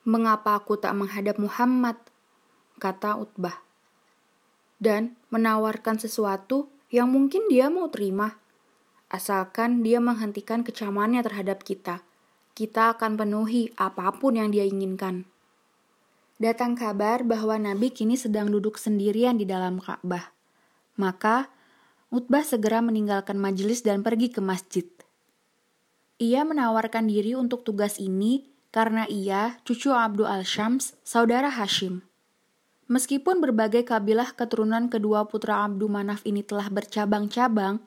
Mengapa 0.03 0.59
aku 0.59 0.75
tak 0.75 0.93
menghadap 0.99 1.39
Muhammad? 1.39 1.95
kata 2.75 3.15
Utbah. 3.15 3.63
Dan 4.75 5.15
menawarkan 5.31 5.95
sesuatu 5.95 6.67
yang 6.91 7.07
mungkin 7.07 7.47
dia 7.47 7.71
mau 7.71 7.87
terima. 7.87 8.35
Asalkan 9.07 9.79
dia 9.79 10.03
menghentikan 10.03 10.67
kecamannya 10.67 11.23
terhadap 11.23 11.63
kita. 11.63 12.03
Kita 12.51 12.99
akan 12.99 13.15
penuhi 13.15 13.71
apa 13.79 14.11
pun 14.11 14.35
yang 14.35 14.51
dia 14.51 14.67
inginkan 14.67 15.23
datang 16.35 16.75
kabar 16.75 17.23
bahwa 17.23 17.55
Nabi 17.55 17.91
kini 17.91 18.19
sedang 18.19 18.51
duduk 18.51 18.75
sendirian 18.75 19.39
di 19.39 19.47
dalam 19.47 19.79
Ka'bah. 19.79 20.35
Maka 20.99 21.51
Utbah 22.11 22.45
segera 22.47 22.79
meninggalkan 22.79 23.35
majelis 23.35 23.83
dan 23.83 23.99
pergi 23.99 24.31
ke 24.31 24.39
masjid. 24.39 24.87
Ia 26.15 26.47
menawarkan 26.47 27.11
diri 27.11 27.35
untuk 27.35 27.67
tugas 27.67 27.99
ini 27.99 28.47
karena 28.71 29.03
ia 29.11 29.59
cucu 29.67 29.91
Abdul 29.91 30.27
Al-Syams, 30.27 30.95
saudara 31.03 31.51
Hashim. 31.51 32.07
Meskipun 32.87 33.41
berbagai 33.41 33.83
kabilah 33.83 34.37
keturunan 34.37 34.87
kedua 34.87 35.25
putra 35.27 35.65
Abdul 35.65 35.89
Manaf 35.91 36.21
ini 36.23 36.45
telah 36.45 36.69
bercabang-cabang, 36.69 37.81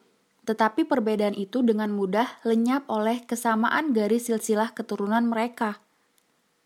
tetapi 0.44 0.84
perbedaan 0.84 1.38
itu 1.38 1.62
dengan 1.62 1.94
mudah 1.94 2.26
lenyap 2.42 2.84
oleh 2.90 3.22
kesamaan 3.22 3.94
garis 3.94 4.26
silsilah 4.26 4.74
keturunan 4.74 5.22
mereka. 5.28 5.80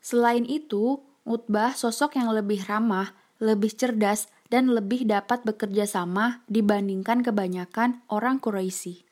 Selain 0.01 0.49
itu, 0.49 0.99
Utbah 1.23 1.75
sosok 1.79 2.19
yang 2.19 2.35
lebih 2.35 2.67
ramah, 2.67 3.15
lebih 3.39 3.71
cerdas, 3.75 4.27
dan 4.51 4.69
lebih 4.69 5.09
dapat 5.09 5.47
bekerja 5.47 5.89
sama 5.89 6.45
dibandingkan 6.51 7.25
kebanyakan 7.25 8.05
orang 8.13 8.43
Quraisy. 8.43 9.07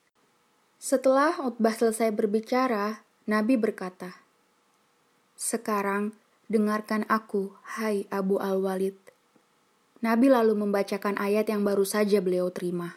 Setelah 0.77 1.39
Utbah 1.41 1.73
selesai 1.73 2.13
berbicara, 2.13 3.07
Nabi 3.25 3.57
berkata, 3.57 4.21
Sekarang 5.39 6.13
dengarkan 6.51 7.07
aku, 7.07 7.55
hai 7.79 8.05
Abu 8.11 8.43
Al-Walid. 8.43 8.99
Nabi 10.01 10.33
lalu 10.33 10.57
membacakan 10.57 11.21
ayat 11.21 11.47
yang 11.53 11.63
baru 11.63 11.85
saja 11.85 12.19
beliau 12.25 12.49
terima. 12.51 12.97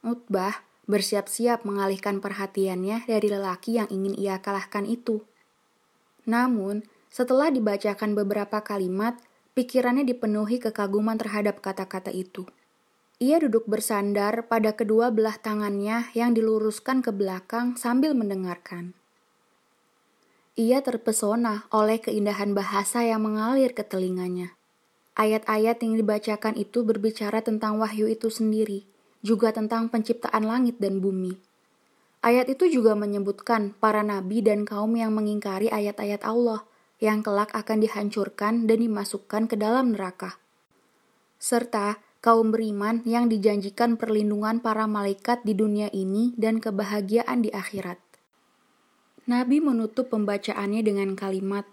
Utbah 0.00 0.64
bersiap-siap 0.84 1.64
mengalihkan 1.64 2.20
perhatiannya 2.20 3.08
dari 3.08 3.28
lelaki 3.28 3.80
yang 3.80 3.88
ingin 3.88 4.16
ia 4.16 4.40
kalahkan 4.40 4.84
itu. 4.84 5.24
Namun, 6.28 6.84
setelah 7.14 7.46
dibacakan 7.46 8.18
beberapa 8.18 8.58
kalimat, 8.66 9.14
pikirannya 9.54 10.02
dipenuhi 10.02 10.58
kekaguman 10.58 11.14
terhadap 11.14 11.62
kata-kata 11.62 12.10
itu. 12.10 12.42
Ia 13.22 13.38
duduk 13.38 13.70
bersandar 13.70 14.50
pada 14.50 14.74
kedua 14.74 15.14
belah 15.14 15.38
tangannya 15.38 16.10
yang 16.18 16.34
diluruskan 16.34 17.06
ke 17.06 17.14
belakang 17.14 17.78
sambil 17.78 18.18
mendengarkan. 18.18 18.98
Ia 20.58 20.82
terpesona 20.82 21.70
oleh 21.70 22.02
keindahan 22.02 22.50
bahasa 22.50 23.06
yang 23.06 23.22
mengalir 23.22 23.70
ke 23.70 23.86
telinganya. 23.86 24.58
Ayat-ayat 25.14 25.86
yang 25.86 25.94
dibacakan 25.94 26.58
itu 26.58 26.82
berbicara 26.82 27.46
tentang 27.46 27.78
wahyu 27.78 28.10
itu 28.10 28.26
sendiri, 28.26 28.90
juga 29.22 29.54
tentang 29.54 29.86
penciptaan 29.86 30.42
langit 30.42 30.82
dan 30.82 30.98
bumi. 30.98 31.38
Ayat 32.26 32.50
itu 32.50 32.66
juga 32.66 32.98
menyebutkan 32.98 33.70
para 33.78 34.02
nabi 34.02 34.42
dan 34.42 34.66
kaum 34.66 34.98
yang 34.98 35.14
mengingkari 35.14 35.70
ayat-ayat 35.70 36.26
Allah– 36.26 36.66
yang 37.04 37.20
kelak 37.20 37.52
akan 37.52 37.84
dihancurkan 37.84 38.64
dan 38.64 38.80
dimasukkan 38.80 39.44
ke 39.44 39.60
dalam 39.60 39.92
neraka. 39.92 40.40
Serta 41.36 42.00
kaum 42.24 42.48
beriman 42.48 43.04
yang 43.04 43.28
dijanjikan 43.28 44.00
perlindungan 44.00 44.64
para 44.64 44.88
malaikat 44.88 45.44
di 45.44 45.52
dunia 45.52 45.92
ini 45.92 46.32
dan 46.40 46.64
kebahagiaan 46.64 47.44
di 47.44 47.52
akhirat. 47.52 48.00
Nabi 49.28 49.60
menutup 49.60 50.08
pembacaannya 50.08 50.80
dengan 50.80 51.12
kalimat, 51.12 51.68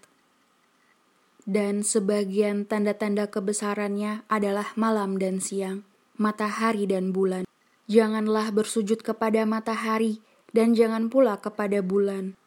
dan 1.48 1.88
sebagian 1.88 2.68
tanda-tanda 2.68 3.32
kebesarannya 3.32 4.28
adalah 4.28 4.76
malam 4.76 5.16
dan 5.16 5.40
siang, 5.40 5.88
matahari 6.20 6.84
dan 6.84 7.16
bulan. 7.16 7.48
Janganlah 7.88 8.52
bersujud 8.52 9.00
kepada 9.00 9.48
matahari, 9.48 10.20
dan 10.52 10.76
jangan 10.76 11.08
pula 11.08 11.40
kepada 11.40 11.80
bulan 11.80 12.40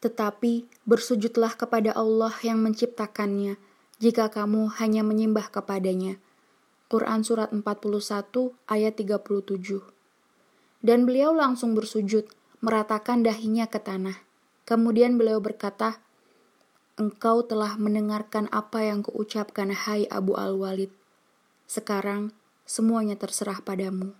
tetapi 0.00 0.64
bersujudlah 0.90 1.54
kepada 1.54 1.94
Allah 1.94 2.34
yang 2.42 2.58
menciptakannya 2.66 3.54
jika 4.02 4.26
kamu 4.26 4.74
hanya 4.82 5.06
menyembah 5.06 5.46
kepadanya. 5.46 6.18
Quran 6.90 7.22
Surat 7.22 7.54
41 7.54 7.62
ayat 8.66 8.98
37 8.98 9.86
Dan 10.82 11.06
beliau 11.06 11.30
langsung 11.30 11.78
bersujud, 11.78 12.26
meratakan 12.58 13.22
dahinya 13.22 13.70
ke 13.70 13.78
tanah. 13.78 14.18
Kemudian 14.66 15.14
beliau 15.14 15.38
berkata, 15.38 16.02
Engkau 16.98 17.46
telah 17.46 17.78
mendengarkan 17.78 18.50
apa 18.50 18.82
yang 18.90 19.06
kuucapkan 19.06 19.70
hai 19.70 20.10
Abu 20.10 20.34
Al-Walid. 20.34 20.90
Sekarang 21.70 22.34
semuanya 22.66 23.14
terserah 23.14 23.62
padamu. 23.62 24.10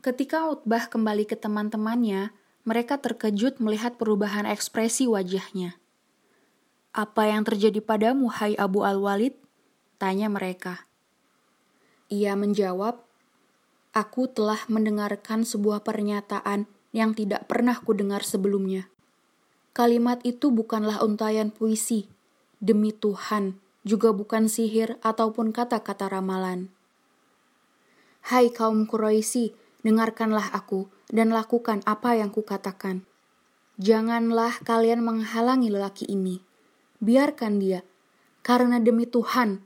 Ketika 0.00 0.48
Utbah 0.48 0.88
kembali 0.88 1.28
ke 1.28 1.36
teman-temannya, 1.36 2.32
mereka 2.68 3.00
terkejut 3.00 3.64
melihat 3.64 3.96
perubahan 3.96 4.44
ekspresi 4.44 5.08
wajahnya. 5.08 5.80
Apa 6.92 7.32
yang 7.32 7.48
terjadi 7.48 7.80
padamu, 7.80 8.28
hai 8.28 8.52
Abu 8.60 8.84
Al-Walid? 8.84 9.32
Tanya 9.96 10.28
mereka. 10.28 10.84
Ia 12.12 12.36
menjawab, 12.36 13.00
Aku 13.96 14.28
telah 14.28 14.60
mendengarkan 14.68 15.48
sebuah 15.48 15.80
pernyataan 15.80 16.68
yang 16.92 17.16
tidak 17.16 17.48
pernah 17.48 17.72
kudengar 17.80 18.20
sebelumnya. 18.20 18.92
Kalimat 19.72 20.20
itu 20.28 20.52
bukanlah 20.52 21.00
untayan 21.00 21.48
puisi, 21.48 22.04
demi 22.60 22.92
Tuhan, 22.92 23.56
juga 23.88 24.12
bukan 24.12 24.44
sihir 24.44 25.00
ataupun 25.00 25.56
kata-kata 25.56 26.12
ramalan. 26.12 26.68
Hai 28.28 28.52
kaum 28.52 28.84
Quraisy, 28.84 29.56
dengarkanlah 29.80 30.52
aku 30.52 30.92
dan 31.08 31.32
lakukan 31.32 31.80
apa 31.88 32.16
yang 32.16 32.32
kukatakan. 32.32 33.04
Janganlah 33.78 34.60
kalian 34.66 35.04
menghalangi 35.06 35.70
lelaki 35.70 36.04
ini. 36.10 36.42
Biarkan 36.98 37.62
dia, 37.62 37.86
karena 38.42 38.82
demi 38.82 39.06
Tuhan, 39.06 39.62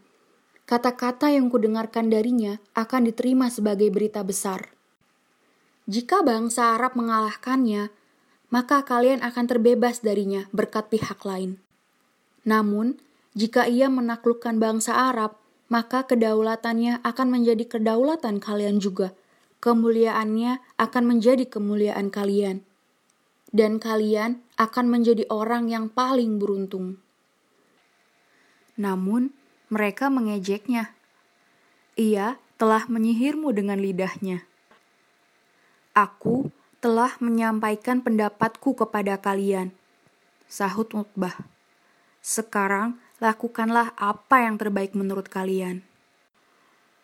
kata-kata 0.68 1.32
yang 1.32 1.48
kudengarkan 1.48 2.12
darinya 2.12 2.60
akan 2.76 3.08
diterima 3.08 3.48
sebagai 3.48 3.88
berita 3.88 4.20
besar. 4.20 4.72
Jika 5.88 6.22
bangsa 6.22 6.76
Arab 6.76 6.94
mengalahkannya, 6.94 7.90
maka 8.52 8.84
kalian 8.84 9.24
akan 9.24 9.44
terbebas 9.48 10.04
darinya 10.04 10.44
berkat 10.52 10.92
pihak 10.92 11.24
lain. 11.24 11.56
Namun, 12.44 13.00
jika 13.32 13.64
ia 13.64 13.88
menaklukkan 13.88 14.60
bangsa 14.60 14.92
Arab, 14.92 15.40
maka 15.72 16.04
kedaulatannya 16.04 17.00
akan 17.00 17.28
menjadi 17.32 17.64
kedaulatan 17.64 18.44
kalian 18.44 18.76
juga. 18.76 19.16
Kemuliaannya 19.62 20.58
akan 20.74 21.04
menjadi 21.06 21.46
kemuliaan 21.46 22.10
kalian. 22.10 22.66
Dan 23.54 23.78
kalian 23.78 24.42
akan 24.58 24.86
menjadi 24.90 25.22
orang 25.30 25.70
yang 25.70 25.86
paling 25.86 26.42
beruntung. 26.42 26.98
Namun, 28.74 29.30
mereka 29.70 30.10
mengejeknya. 30.10 30.98
Ia 31.94 32.42
telah 32.58 32.90
menyihirmu 32.90 33.54
dengan 33.54 33.78
lidahnya. 33.78 34.42
Aku 35.94 36.50
telah 36.82 37.14
menyampaikan 37.22 38.02
pendapatku 38.02 38.74
kepada 38.74 39.14
kalian. 39.22 39.70
Sahut 40.50 40.90
Utbah. 40.90 41.38
Sekarang 42.18 42.98
lakukanlah 43.22 43.94
apa 43.94 44.42
yang 44.42 44.58
terbaik 44.58 44.98
menurut 44.98 45.30
kalian. 45.30 45.86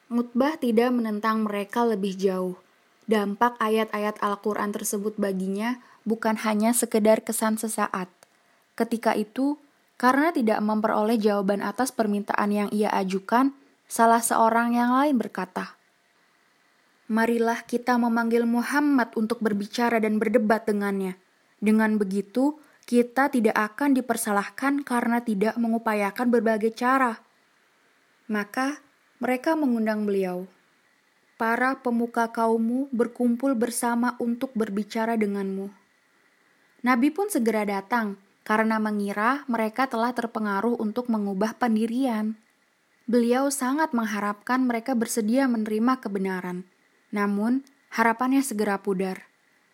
Mutbah 0.09 0.57
tidak 0.57 0.89
menentang 0.97 1.45
mereka 1.45 1.85
lebih 1.85 2.17
jauh. 2.17 2.57
Dampak 3.05 3.61
ayat-ayat 3.61 4.17
Al-Quran 4.25 4.73
tersebut 4.73 5.17
baginya 5.21 5.81
bukan 6.09 6.41
hanya 6.41 6.73
sekedar 6.73 7.21
kesan 7.21 7.61
sesaat. 7.61 8.09
Ketika 8.73 9.13
itu, 9.13 9.61
karena 10.01 10.33
tidak 10.33 10.65
memperoleh 10.65 11.21
jawaban 11.21 11.61
atas 11.61 11.93
permintaan 11.93 12.49
yang 12.49 12.69
ia 12.73 12.89
ajukan, 12.97 13.53
salah 13.85 14.25
seorang 14.25 14.73
yang 14.73 14.97
lain 14.97 15.21
berkata, 15.21 15.77
Marilah 17.09 17.65
kita 17.65 17.97
memanggil 17.97 18.45
Muhammad 18.45 19.13
untuk 19.17 19.41
berbicara 19.41 20.01
dan 20.01 20.21
berdebat 20.21 20.69
dengannya. 20.69 21.17
Dengan 21.61 21.97
begitu, 21.97 22.61
kita 22.89 23.29
tidak 23.29 23.57
akan 23.57 23.93
dipersalahkan 23.97 24.85
karena 24.85 25.21
tidak 25.25 25.57
mengupayakan 25.57 26.29
berbagai 26.29 26.73
cara. 26.77 27.21
Maka 28.29 28.81
mereka 29.19 29.59
mengundang 29.59 30.07
beliau. 30.07 30.47
Para 31.39 31.79
pemuka 31.83 32.31
kaummu 32.31 32.91
berkumpul 32.95 33.55
bersama 33.59 34.15
untuk 34.23 34.55
berbicara 34.55 35.19
denganmu. 35.19 35.71
Nabi 36.87 37.11
pun 37.11 37.27
segera 37.27 37.67
datang 37.67 38.19
karena 38.47 38.79
mengira 38.79 39.43
mereka 39.51 39.91
telah 39.91 40.15
terpengaruh 40.15 40.79
untuk 40.79 41.11
mengubah 41.11 41.59
pendirian. 41.59 42.39
Beliau 43.11 43.51
sangat 43.51 43.91
mengharapkan 43.91 44.63
mereka 44.63 44.95
bersedia 44.95 45.51
menerima 45.51 45.99
kebenaran. 45.99 46.63
Namun, 47.11 47.67
harapannya 47.91 48.45
segera 48.45 48.79
pudar. 48.79 49.27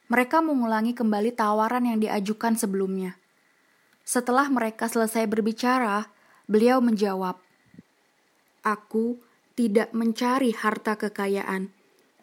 Mereka 0.08 0.40
mengulangi 0.40 0.96
kembali 0.96 1.36
tawaran 1.36 1.84
yang 1.84 2.00
diajukan 2.00 2.56
sebelumnya. 2.56 3.20
Setelah 4.04 4.48
mereka 4.48 4.88
selesai 4.88 5.24
berbicara, 5.28 6.08
beliau 6.44 6.78
menjawab, 6.80 7.40
"Aku 8.62 9.18
tidak 9.54 9.94
mencari 9.94 10.54
harta 10.54 10.98
kekayaan, 10.98 11.70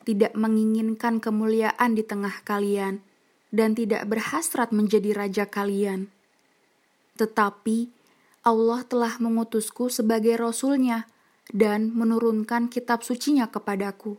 tidak 0.07 0.35
menginginkan 0.35 1.23
kemuliaan 1.23 1.95
di 1.95 2.03
tengah 2.03 2.43
kalian, 2.43 3.03
dan 3.51 3.75
tidak 3.75 4.07
berhasrat 4.07 4.71
menjadi 4.71 5.15
raja 5.15 5.45
kalian." 5.47 6.11
Tetapi 7.19 7.91
Allah 8.41 8.81
telah 8.89 9.21
mengutusku 9.21 9.93
sebagai 9.93 10.33
Rasulnya 10.33 11.05
dan 11.53 11.93
menurunkan 11.93 12.71
kitab 12.73 13.05
sucinya 13.05 13.51
kepadaku. 13.53 14.17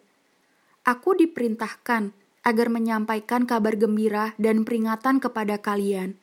Aku 0.87 1.11
diperintahkan 1.19 2.15
agar 2.43 2.67
menyampaikan 2.71 3.47
kabar 3.47 3.75
gembira 3.79 4.35
dan 4.39 4.63
peringatan 4.67 5.23
kepada 5.23 5.59
kalian. 5.59 6.19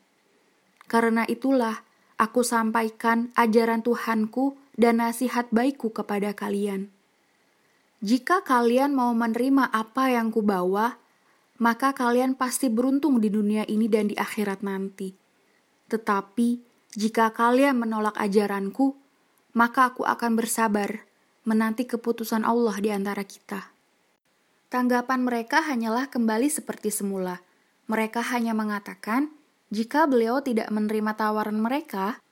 Karena 0.88 1.24
itulah 1.28 1.84
aku 2.20 2.44
sampaikan 2.44 3.32
ajaran 3.36 3.84
Tuhanku 3.84 4.56
dan 4.80 5.04
nasihat 5.04 5.52
baikku 5.52 5.92
kepada 5.92 6.32
kalian. 6.32 6.88
Jika 8.00 8.48
kalian 8.48 8.96
mau 8.96 9.12
menerima 9.12 9.68
apa 9.68 10.16
yang 10.16 10.32
kubawa, 10.32 10.96
maka 11.60 11.92
kalian 11.92 12.40
pasti 12.40 12.72
beruntung 12.72 13.20
di 13.20 13.28
dunia 13.28 13.68
ini 13.68 13.92
dan 13.92 14.08
di 14.08 14.16
akhirat 14.16 14.64
nanti. 14.64 15.12
Tetapi 15.92 16.64
jika 16.96 17.36
kalian 17.36 17.76
menolak 17.76 18.16
ajaranku, 18.16 18.96
maka 19.52 19.92
aku 19.92 20.08
akan 20.08 20.40
bersabar 20.40 21.04
menanti 21.44 21.84
keputusan 21.84 22.48
Allah 22.48 22.80
di 22.80 22.88
antara 22.96 23.28
kita. 23.28 23.76
Tanggapan 24.72 25.28
mereka 25.28 25.60
hanyalah 25.60 26.08
kembali 26.08 26.48
seperti 26.48 26.96
semula. 26.96 27.44
Mereka 27.92 28.24
hanya 28.32 28.56
mengatakan, 28.56 29.28
jika 29.74 30.08
beliau 30.08 30.40
tidak 30.40 30.72
menerima 30.72 31.20
tawaran 31.20 31.60
mereka, 31.60 32.24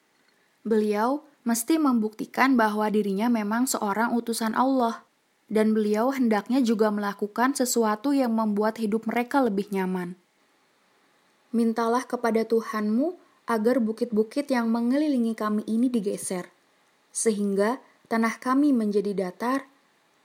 beliau 0.63 1.26
mesti 1.47 1.79
membuktikan 1.79 2.60
bahwa 2.60 2.91
dirinya 2.91 3.31
memang 3.31 3.71
seorang 3.71 4.12
utusan 4.12 4.51
Allah, 4.51 5.07
dan 5.47 5.71
beliau 5.71 6.12
hendaknya 6.12 6.60
juga 6.60 6.91
melakukan 6.91 7.55
sesuatu 7.55 8.12
yang 8.12 8.36
membuat 8.36 8.83
hidup 8.83 9.07
mereka 9.07 9.39
lebih 9.39 9.71
nyaman. 9.71 10.19
Mintalah 11.55 12.03
kepada 12.03 12.43
Tuhanmu 12.43 13.15
agar 13.47 13.79
bukit-bukit 13.79 14.51
yang 14.51 14.67
mengelilingi 14.67 15.39
kami 15.39 15.63
ini 15.71 15.88
digeser, 15.88 16.51
sehingga 17.15 17.79
tanah 18.12 18.43
kami 18.43 18.75
menjadi 18.75 19.15
datar, 19.15 19.71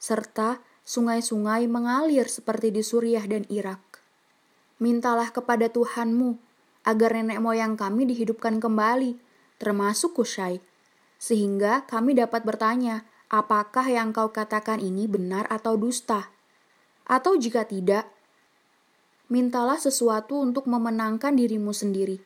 serta 0.02 0.58
sungai-sungai 0.82 1.70
mengalir 1.70 2.26
seperti 2.26 2.74
di 2.74 2.82
Suriah 2.82 3.22
dan 3.30 3.46
Irak. 3.46 4.02
Mintalah 4.82 5.30
kepada 5.30 5.70
Tuhanmu 5.70 6.34
agar 6.82 7.14
nenek 7.14 7.38
moyang 7.38 7.78
kami 7.78 8.10
dihidupkan 8.10 8.58
kembali, 8.58 9.14
termasuk 9.62 10.18
Kushai, 10.18 10.58
sehingga 11.22 11.86
kami 11.86 12.18
dapat 12.18 12.42
bertanya, 12.42 13.06
apakah 13.30 13.86
yang 13.86 14.10
kau 14.10 14.34
katakan 14.34 14.82
ini 14.82 15.06
benar 15.06 15.46
atau 15.46 15.78
dusta? 15.78 16.34
Atau 17.06 17.38
jika 17.38 17.62
tidak, 17.62 18.10
mintalah 19.30 19.78
sesuatu 19.78 20.42
untuk 20.42 20.66
memenangkan 20.66 21.38
dirimu 21.38 21.70
sendiri. 21.70 22.18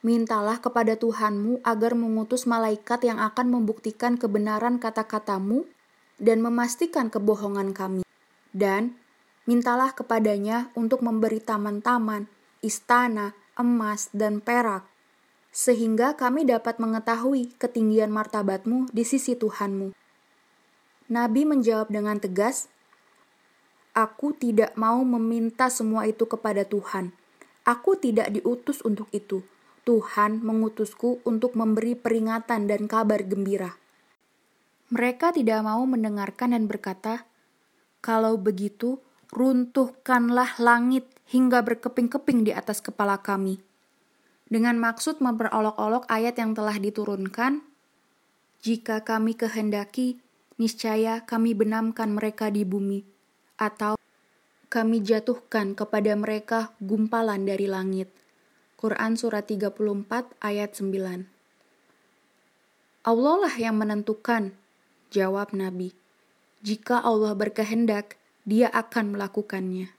Mintalah 0.00 0.64
kepada 0.64 0.96
Tuhanmu 0.96 1.60
agar 1.60 1.92
mengutus 1.92 2.48
malaikat 2.48 3.04
yang 3.04 3.20
akan 3.20 3.52
membuktikan 3.52 4.16
kebenaran 4.16 4.80
kata-katamu 4.80 5.68
dan 6.16 6.40
memastikan 6.40 7.12
kebohongan 7.12 7.76
kami. 7.76 8.08
Dan 8.56 8.96
mintalah 9.44 9.92
kepadanya 9.92 10.72
untuk 10.72 11.04
memberi 11.04 11.44
taman-taman, 11.44 12.24
istana, 12.64 13.36
emas, 13.60 14.08
dan 14.16 14.40
perak, 14.40 14.88
sehingga 15.58 16.14
kami 16.14 16.46
dapat 16.46 16.78
mengetahui 16.78 17.50
ketinggian 17.58 18.14
martabatmu 18.14 18.94
di 18.94 19.02
sisi 19.02 19.34
Tuhanmu. 19.34 19.90
Nabi 21.10 21.42
menjawab 21.42 21.90
dengan 21.90 22.22
tegas, 22.22 22.70
Aku 23.90 24.38
tidak 24.38 24.78
mau 24.78 25.02
meminta 25.02 25.66
semua 25.66 26.06
itu 26.06 26.30
kepada 26.30 26.62
Tuhan. 26.62 27.10
Aku 27.66 27.98
tidak 27.98 28.30
diutus 28.30 28.78
untuk 28.86 29.10
itu. 29.10 29.42
Tuhan 29.82 30.46
mengutusku 30.46 31.18
untuk 31.26 31.58
memberi 31.58 31.98
peringatan 31.98 32.70
dan 32.70 32.86
kabar 32.86 33.18
gembira. 33.26 33.74
Mereka 34.94 35.34
tidak 35.34 35.66
mau 35.66 35.82
mendengarkan 35.82 36.54
dan 36.54 36.70
berkata, 36.70 37.26
"Kalau 37.98 38.38
begitu, 38.38 39.02
runtuhkanlah 39.34 40.62
langit 40.62 41.10
hingga 41.26 41.66
berkeping-keping 41.66 42.46
di 42.46 42.54
atas 42.54 42.78
kepala 42.78 43.18
kami." 43.18 43.67
Dengan 44.48 44.80
maksud 44.80 45.20
memperolok-olok 45.20 46.08
ayat 46.08 46.40
yang 46.40 46.56
telah 46.56 46.80
diturunkan, 46.80 47.60
"Jika 48.64 49.04
kami 49.04 49.36
kehendaki, 49.36 50.18
niscaya 50.56 51.22
kami 51.28 51.52
benamkan 51.52 52.16
mereka 52.16 52.48
di 52.48 52.64
bumi." 52.64 53.18
atau 53.58 53.98
kami 54.70 55.02
jatuhkan 55.02 55.74
kepada 55.74 56.14
mereka 56.14 56.72
gumpalan 56.78 57.42
dari 57.44 57.66
langit. 57.66 58.08
Quran 58.78 59.18
Surat 59.18 59.50
34 59.50 59.74
ayat 60.38 60.70
9 60.78 61.26
Allah 63.02 63.34
lah 63.40 63.54
yang 63.58 63.74
menentukan, 63.74 64.54
jawab 65.10 65.50
Nabi. 65.50 65.90
Jika 66.62 67.02
Allah 67.02 67.34
berkehendak, 67.34 68.14
dia 68.46 68.70
akan 68.70 69.18
melakukannya. 69.18 69.90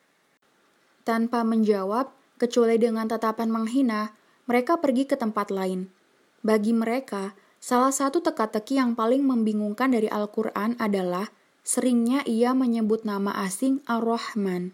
Tanpa 1.03 1.41
menjawab, 1.41 2.13
kecuali 2.37 2.77
dengan 2.77 3.09
tatapan 3.09 3.49
menghina, 3.49 4.13
mereka 4.49 4.81
pergi 4.81 5.05
ke 5.05 5.13
tempat 5.13 5.53
lain. 5.53 5.93
Bagi 6.41 6.73
mereka, 6.73 7.37
salah 7.61 7.93
satu 7.93 8.25
teka-teki 8.25 8.81
yang 8.81 8.97
paling 8.97 9.21
membingungkan 9.21 9.93
dari 9.93 10.09
Al-Quran 10.09 10.73
adalah 10.81 11.29
seringnya 11.61 12.25
ia 12.25 12.57
menyebut 12.57 13.05
nama 13.05 13.29
asing 13.45 13.85
Ar-Rahman. 13.85 14.73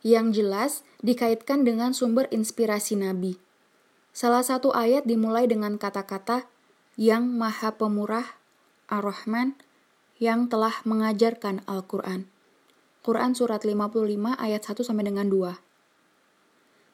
Yang 0.00 0.26
jelas 0.40 0.72
dikaitkan 1.04 1.68
dengan 1.68 1.92
sumber 1.92 2.32
inspirasi 2.32 2.96
Nabi. 2.96 3.36
Salah 4.16 4.40
satu 4.40 4.72
ayat 4.72 5.04
dimulai 5.04 5.44
dengan 5.44 5.76
kata-kata 5.76 6.48
yang 6.96 7.28
maha 7.28 7.76
pemurah, 7.76 8.40
Ar-Rahman, 8.88 9.60
yang 10.16 10.48
telah 10.48 10.80
mengajarkan 10.88 11.60
Al-Quran. 11.68 12.24
Quran 13.04 13.32
Surat 13.36 13.62
55 13.62 14.34
ayat 14.40 14.62
1 14.64 14.80
sampai 14.80 15.04
dengan 15.06 15.28
2. 15.28 15.67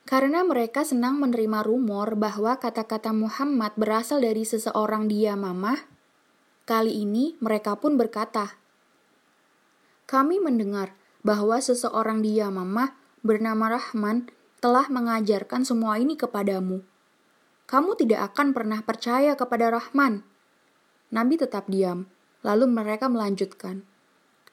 Karena 0.05 0.45
mereka 0.45 0.85
senang 0.85 1.17
menerima 1.17 1.64
rumor 1.64 2.12
bahwa 2.12 2.61
kata-kata 2.61 3.17
Muhammad 3.17 3.73
berasal 3.81 4.21
dari 4.21 4.45
seseorang 4.45 5.09
dia 5.09 5.33
mamah, 5.33 5.81
kali 6.69 6.93
ini 7.05 7.40
mereka 7.40 7.81
pun 7.81 7.97
berkata, 7.97 8.61
Kami 10.05 10.45
mendengar 10.45 10.93
bahwa 11.25 11.57
seseorang 11.57 12.21
dia 12.21 12.53
mamah 12.53 12.93
bernama 13.25 13.81
Rahman 13.81 14.29
telah 14.61 14.93
mengajarkan 14.93 15.64
semua 15.64 15.97
ini 15.97 16.21
kepadamu. 16.21 16.85
Kamu 17.64 17.97
tidak 17.97 18.33
akan 18.33 18.53
pernah 18.53 18.85
percaya 18.85 19.33
kepada 19.33 19.73
Rahman. 19.73 20.21
Nabi 21.09 21.40
tetap 21.40 21.64
diam. 21.73 22.12
Lalu 22.45 22.69
mereka 22.69 23.09
melanjutkan, 23.09 23.88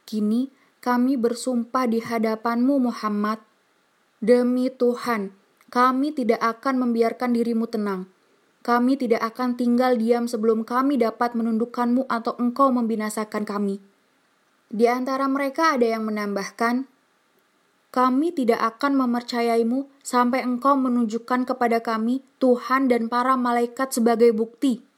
Kini 0.08 0.48
kami 0.80 1.20
bersumpah 1.20 1.92
di 1.92 2.00
hadapanmu 2.00 2.88
Muhammad. 2.88 3.44
Demi 4.24 4.72
Tuhan, 4.72 5.36
kami 5.72 6.12
tidak 6.12 6.44
akan 6.44 6.84
membiarkan 6.84 7.32
dirimu 7.32 7.66
tenang. 7.66 8.12
Kami 8.62 8.94
tidak 8.94 9.26
akan 9.34 9.58
tinggal 9.58 9.98
diam 9.98 10.30
sebelum 10.30 10.62
kami 10.62 11.02
dapat 11.02 11.34
menundukkanmu 11.34 12.06
atau 12.06 12.38
engkau 12.38 12.70
membinasakan 12.70 13.42
kami. 13.42 13.82
Di 14.70 14.86
antara 14.86 15.26
mereka 15.26 15.74
ada 15.74 15.88
yang 15.98 16.06
menambahkan, 16.06 16.86
kami 17.90 18.30
tidak 18.30 18.62
akan 18.62 19.02
mempercayaimu 19.02 19.90
sampai 20.06 20.46
engkau 20.46 20.78
menunjukkan 20.78 21.50
kepada 21.50 21.82
kami 21.82 22.22
Tuhan 22.38 22.86
dan 22.86 23.10
para 23.10 23.34
malaikat 23.34 23.96
sebagai 23.96 24.30
bukti 24.36 24.92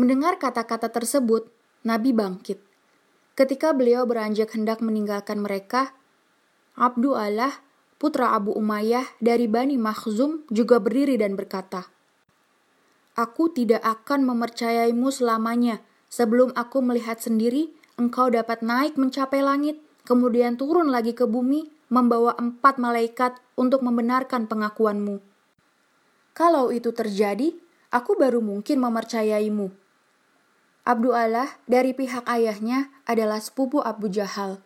Mendengar 0.00 0.40
kata-kata 0.40 0.88
tersebut, 0.88 1.52
Nabi 1.84 2.16
bangkit. 2.16 2.56
Ketika 3.36 3.76
beliau 3.76 4.08
beranjak 4.08 4.54
hendak 4.56 4.80
meninggalkan 4.80 5.44
mereka, 5.44 5.92
Abdu 6.72 7.12
Allah, 7.12 7.60
putra 8.00 8.32
Abu 8.32 8.56
Umayyah 8.56 9.04
dari 9.20 9.44
Bani 9.44 9.76
Makhzum 9.76 10.48
juga 10.48 10.80
berdiri 10.80 11.20
dan 11.20 11.36
berkata, 11.36 11.92
Aku 13.12 13.52
tidak 13.52 13.84
akan 13.84 14.24
mempercayaimu 14.24 15.12
selamanya 15.12 15.84
sebelum 16.08 16.56
aku 16.56 16.80
melihat 16.80 17.20
sendiri 17.20 17.68
engkau 18.00 18.32
dapat 18.32 18.64
naik 18.64 18.96
mencapai 18.96 19.44
langit, 19.44 19.76
kemudian 20.08 20.56
turun 20.56 20.88
lagi 20.88 21.12
ke 21.12 21.28
bumi, 21.28 21.68
membawa 21.92 22.32
empat 22.40 22.80
malaikat 22.80 23.36
untuk 23.60 23.84
membenarkan 23.84 24.48
pengakuanmu. 24.48 25.20
Kalau 26.32 26.72
itu 26.72 26.96
terjadi, 26.96 27.52
aku 27.92 28.16
baru 28.16 28.40
mungkin 28.40 28.80
mempercayaimu. 28.80 29.68
Abdullah 30.88 31.60
dari 31.68 31.92
pihak 31.92 32.24
ayahnya 32.24 32.88
adalah 33.04 33.36
sepupu 33.44 33.84
Abu 33.84 34.08
Jahal. 34.08 34.64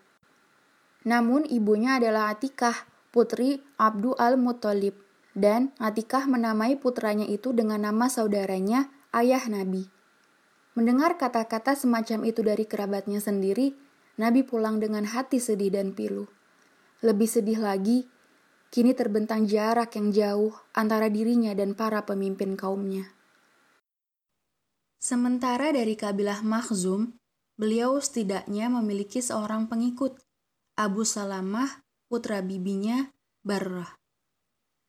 Namun 1.02 1.42
ibunya 1.50 1.98
adalah 1.98 2.30
Atikah, 2.30 2.86
putri 3.14 3.62
Abdu 3.78 4.18
al-Muttalib. 4.18 4.98
Dan 5.34 5.70
Atikah 5.78 6.26
menamai 6.26 6.78
putranya 6.78 7.26
itu 7.26 7.54
dengan 7.54 7.86
nama 7.86 8.10
saudaranya, 8.10 8.90
ayah 9.14 9.42
Nabi. 9.46 9.86
Mendengar 10.74 11.14
kata-kata 11.14 11.78
semacam 11.78 12.26
itu 12.26 12.42
dari 12.42 12.66
kerabatnya 12.66 13.22
sendiri, 13.22 13.74
Nabi 14.18 14.42
pulang 14.42 14.82
dengan 14.82 15.06
hati 15.06 15.38
sedih 15.38 15.70
dan 15.70 15.94
pilu. 15.94 16.26
Lebih 17.02 17.26
sedih 17.26 17.58
lagi, 17.62 18.06
kini 18.74 18.94
terbentang 18.94 19.46
jarak 19.46 19.94
yang 19.94 20.10
jauh 20.10 20.54
antara 20.74 21.06
dirinya 21.10 21.54
dan 21.54 21.78
para 21.78 22.02
pemimpin 22.02 22.58
kaumnya. 22.58 23.10
Sementara 24.98 25.70
dari 25.70 25.94
kabilah 25.94 26.40
Makhzum, 26.40 27.18
beliau 27.54 28.00
setidaknya 28.00 28.72
memiliki 28.72 29.20
seorang 29.22 29.70
pengikut, 29.70 30.18
Abu 30.74 31.06
Salamah, 31.06 31.83
putra 32.06 32.44
bibinya, 32.44 33.10
Barrah. 33.44 34.00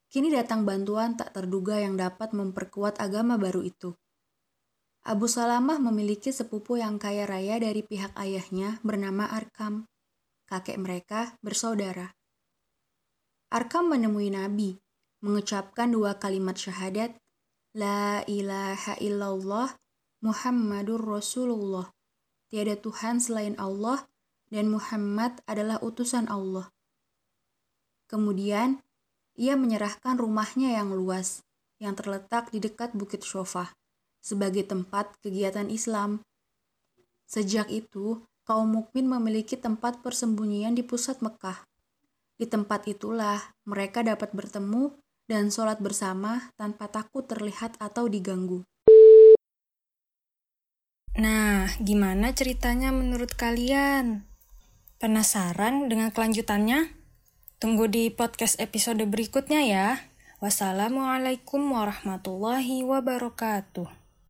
Kini 0.07 0.31
datang 0.31 0.63
bantuan 0.63 1.19
tak 1.19 1.35
terduga 1.35 1.81
yang 1.81 1.99
dapat 1.99 2.31
memperkuat 2.31 3.03
agama 3.03 3.35
baru 3.35 3.67
itu. 3.67 3.91
Abu 5.05 5.29
Salamah 5.29 5.77
memiliki 5.77 6.33
sepupu 6.33 6.81
yang 6.81 6.97
kaya 6.97 7.29
raya 7.29 7.61
dari 7.61 7.85
pihak 7.85 8.15
ayahnya 8.17 8.81
bernama 8.81 9.29
Arkam. 9.29 9.85
Kakek 10.49 10.81
mereka 10.81 11.37
bersaudara. 11.45 12.15
Arkam 13.53 13.93
menemui 13.93 14.33
Nabi, 14.33 14.81
mengucapkan 15.21 15.93
dua 15.93 16.17
kalimat 16.17 16.57
syahadat, 16.57 17.13
La 17.75 18.23
ilaha 18.25 18.95
illallah 19.03 19.75
Muhammadur 20.25 21.03
Rasulullah. 21.05 21.91
Tiada 22.49 22.73
Tuhan 22.79 23.21
selain 23.21 23.53
Allah 23.61 24.07
dan 24.49 24.73
Muhammad 24.73 25.43
adalah 25.45 25.83
utusan 25.85 26.25
Allah. 26.31 26.71
Kemudian, 28.15 28.79
ia 29.35 29.59
menyerahkan 29.59 30.15
rumahnya 30.15 30.79
yang 30.79 30.95
luas, 30.95 31.43
yang 31.83 31.99
terletak 31.99 32.47
di 32.55 32.63
dekat 32.63 32.95
Bukit 32.95 33.27
Shofah, 33.27 33.75
sebagai 34.23 34.63
tempat 34.63 35.19
kegiatan 35.19 35.67
Islam. 35.67 36.23
Sejak 37.27 37.67
itu, 37.67 38.23
kaum 38.47 38.71
mukmin 38.71 39.11
memiliki 39.11 39.59
tempat 39.59 39.99
persembunyian 39.99 40.79
di 40.79 40.87
pusat 40.87 41.19
Mekah. 41.19 41.67
Di 42.39 42.47
tempat 42.47 42.87
itulah 42.87 43.51
mereka 43.67 43.99
dapat 43.99 44.31
bertemu 44.31 44.95
dan 45.27 45.51
sholat 45.51 45.83
bersama 45.83 46.55
tanpa 46.55 46.87
takut 46.87 47.27
terlihat 47.27 47.75
atau 47.83 48.07
diganggu. 48.07 48.63
Nah, 51.19 51.67
gimana 51.83 52.31
ceritanya 52.31 52.95
menurut 52.95 53.35
kalian? 53.35 54.23
Penasaran 55.03 55.91
dengan 55.91 56.15
kelanjutannya? 56.15 57.04
Tunggu 57.65 57.89
di 57.89 58.13
podcast 58.13 58.61
episode 58.61 59.01
berikutnya 59.09 59.65
ya. 59.65 59.87
Wassalamualaikum 60.37 61.65
warahmatullahi 61.73 62.85
wabarakatuh. 62.85 64.04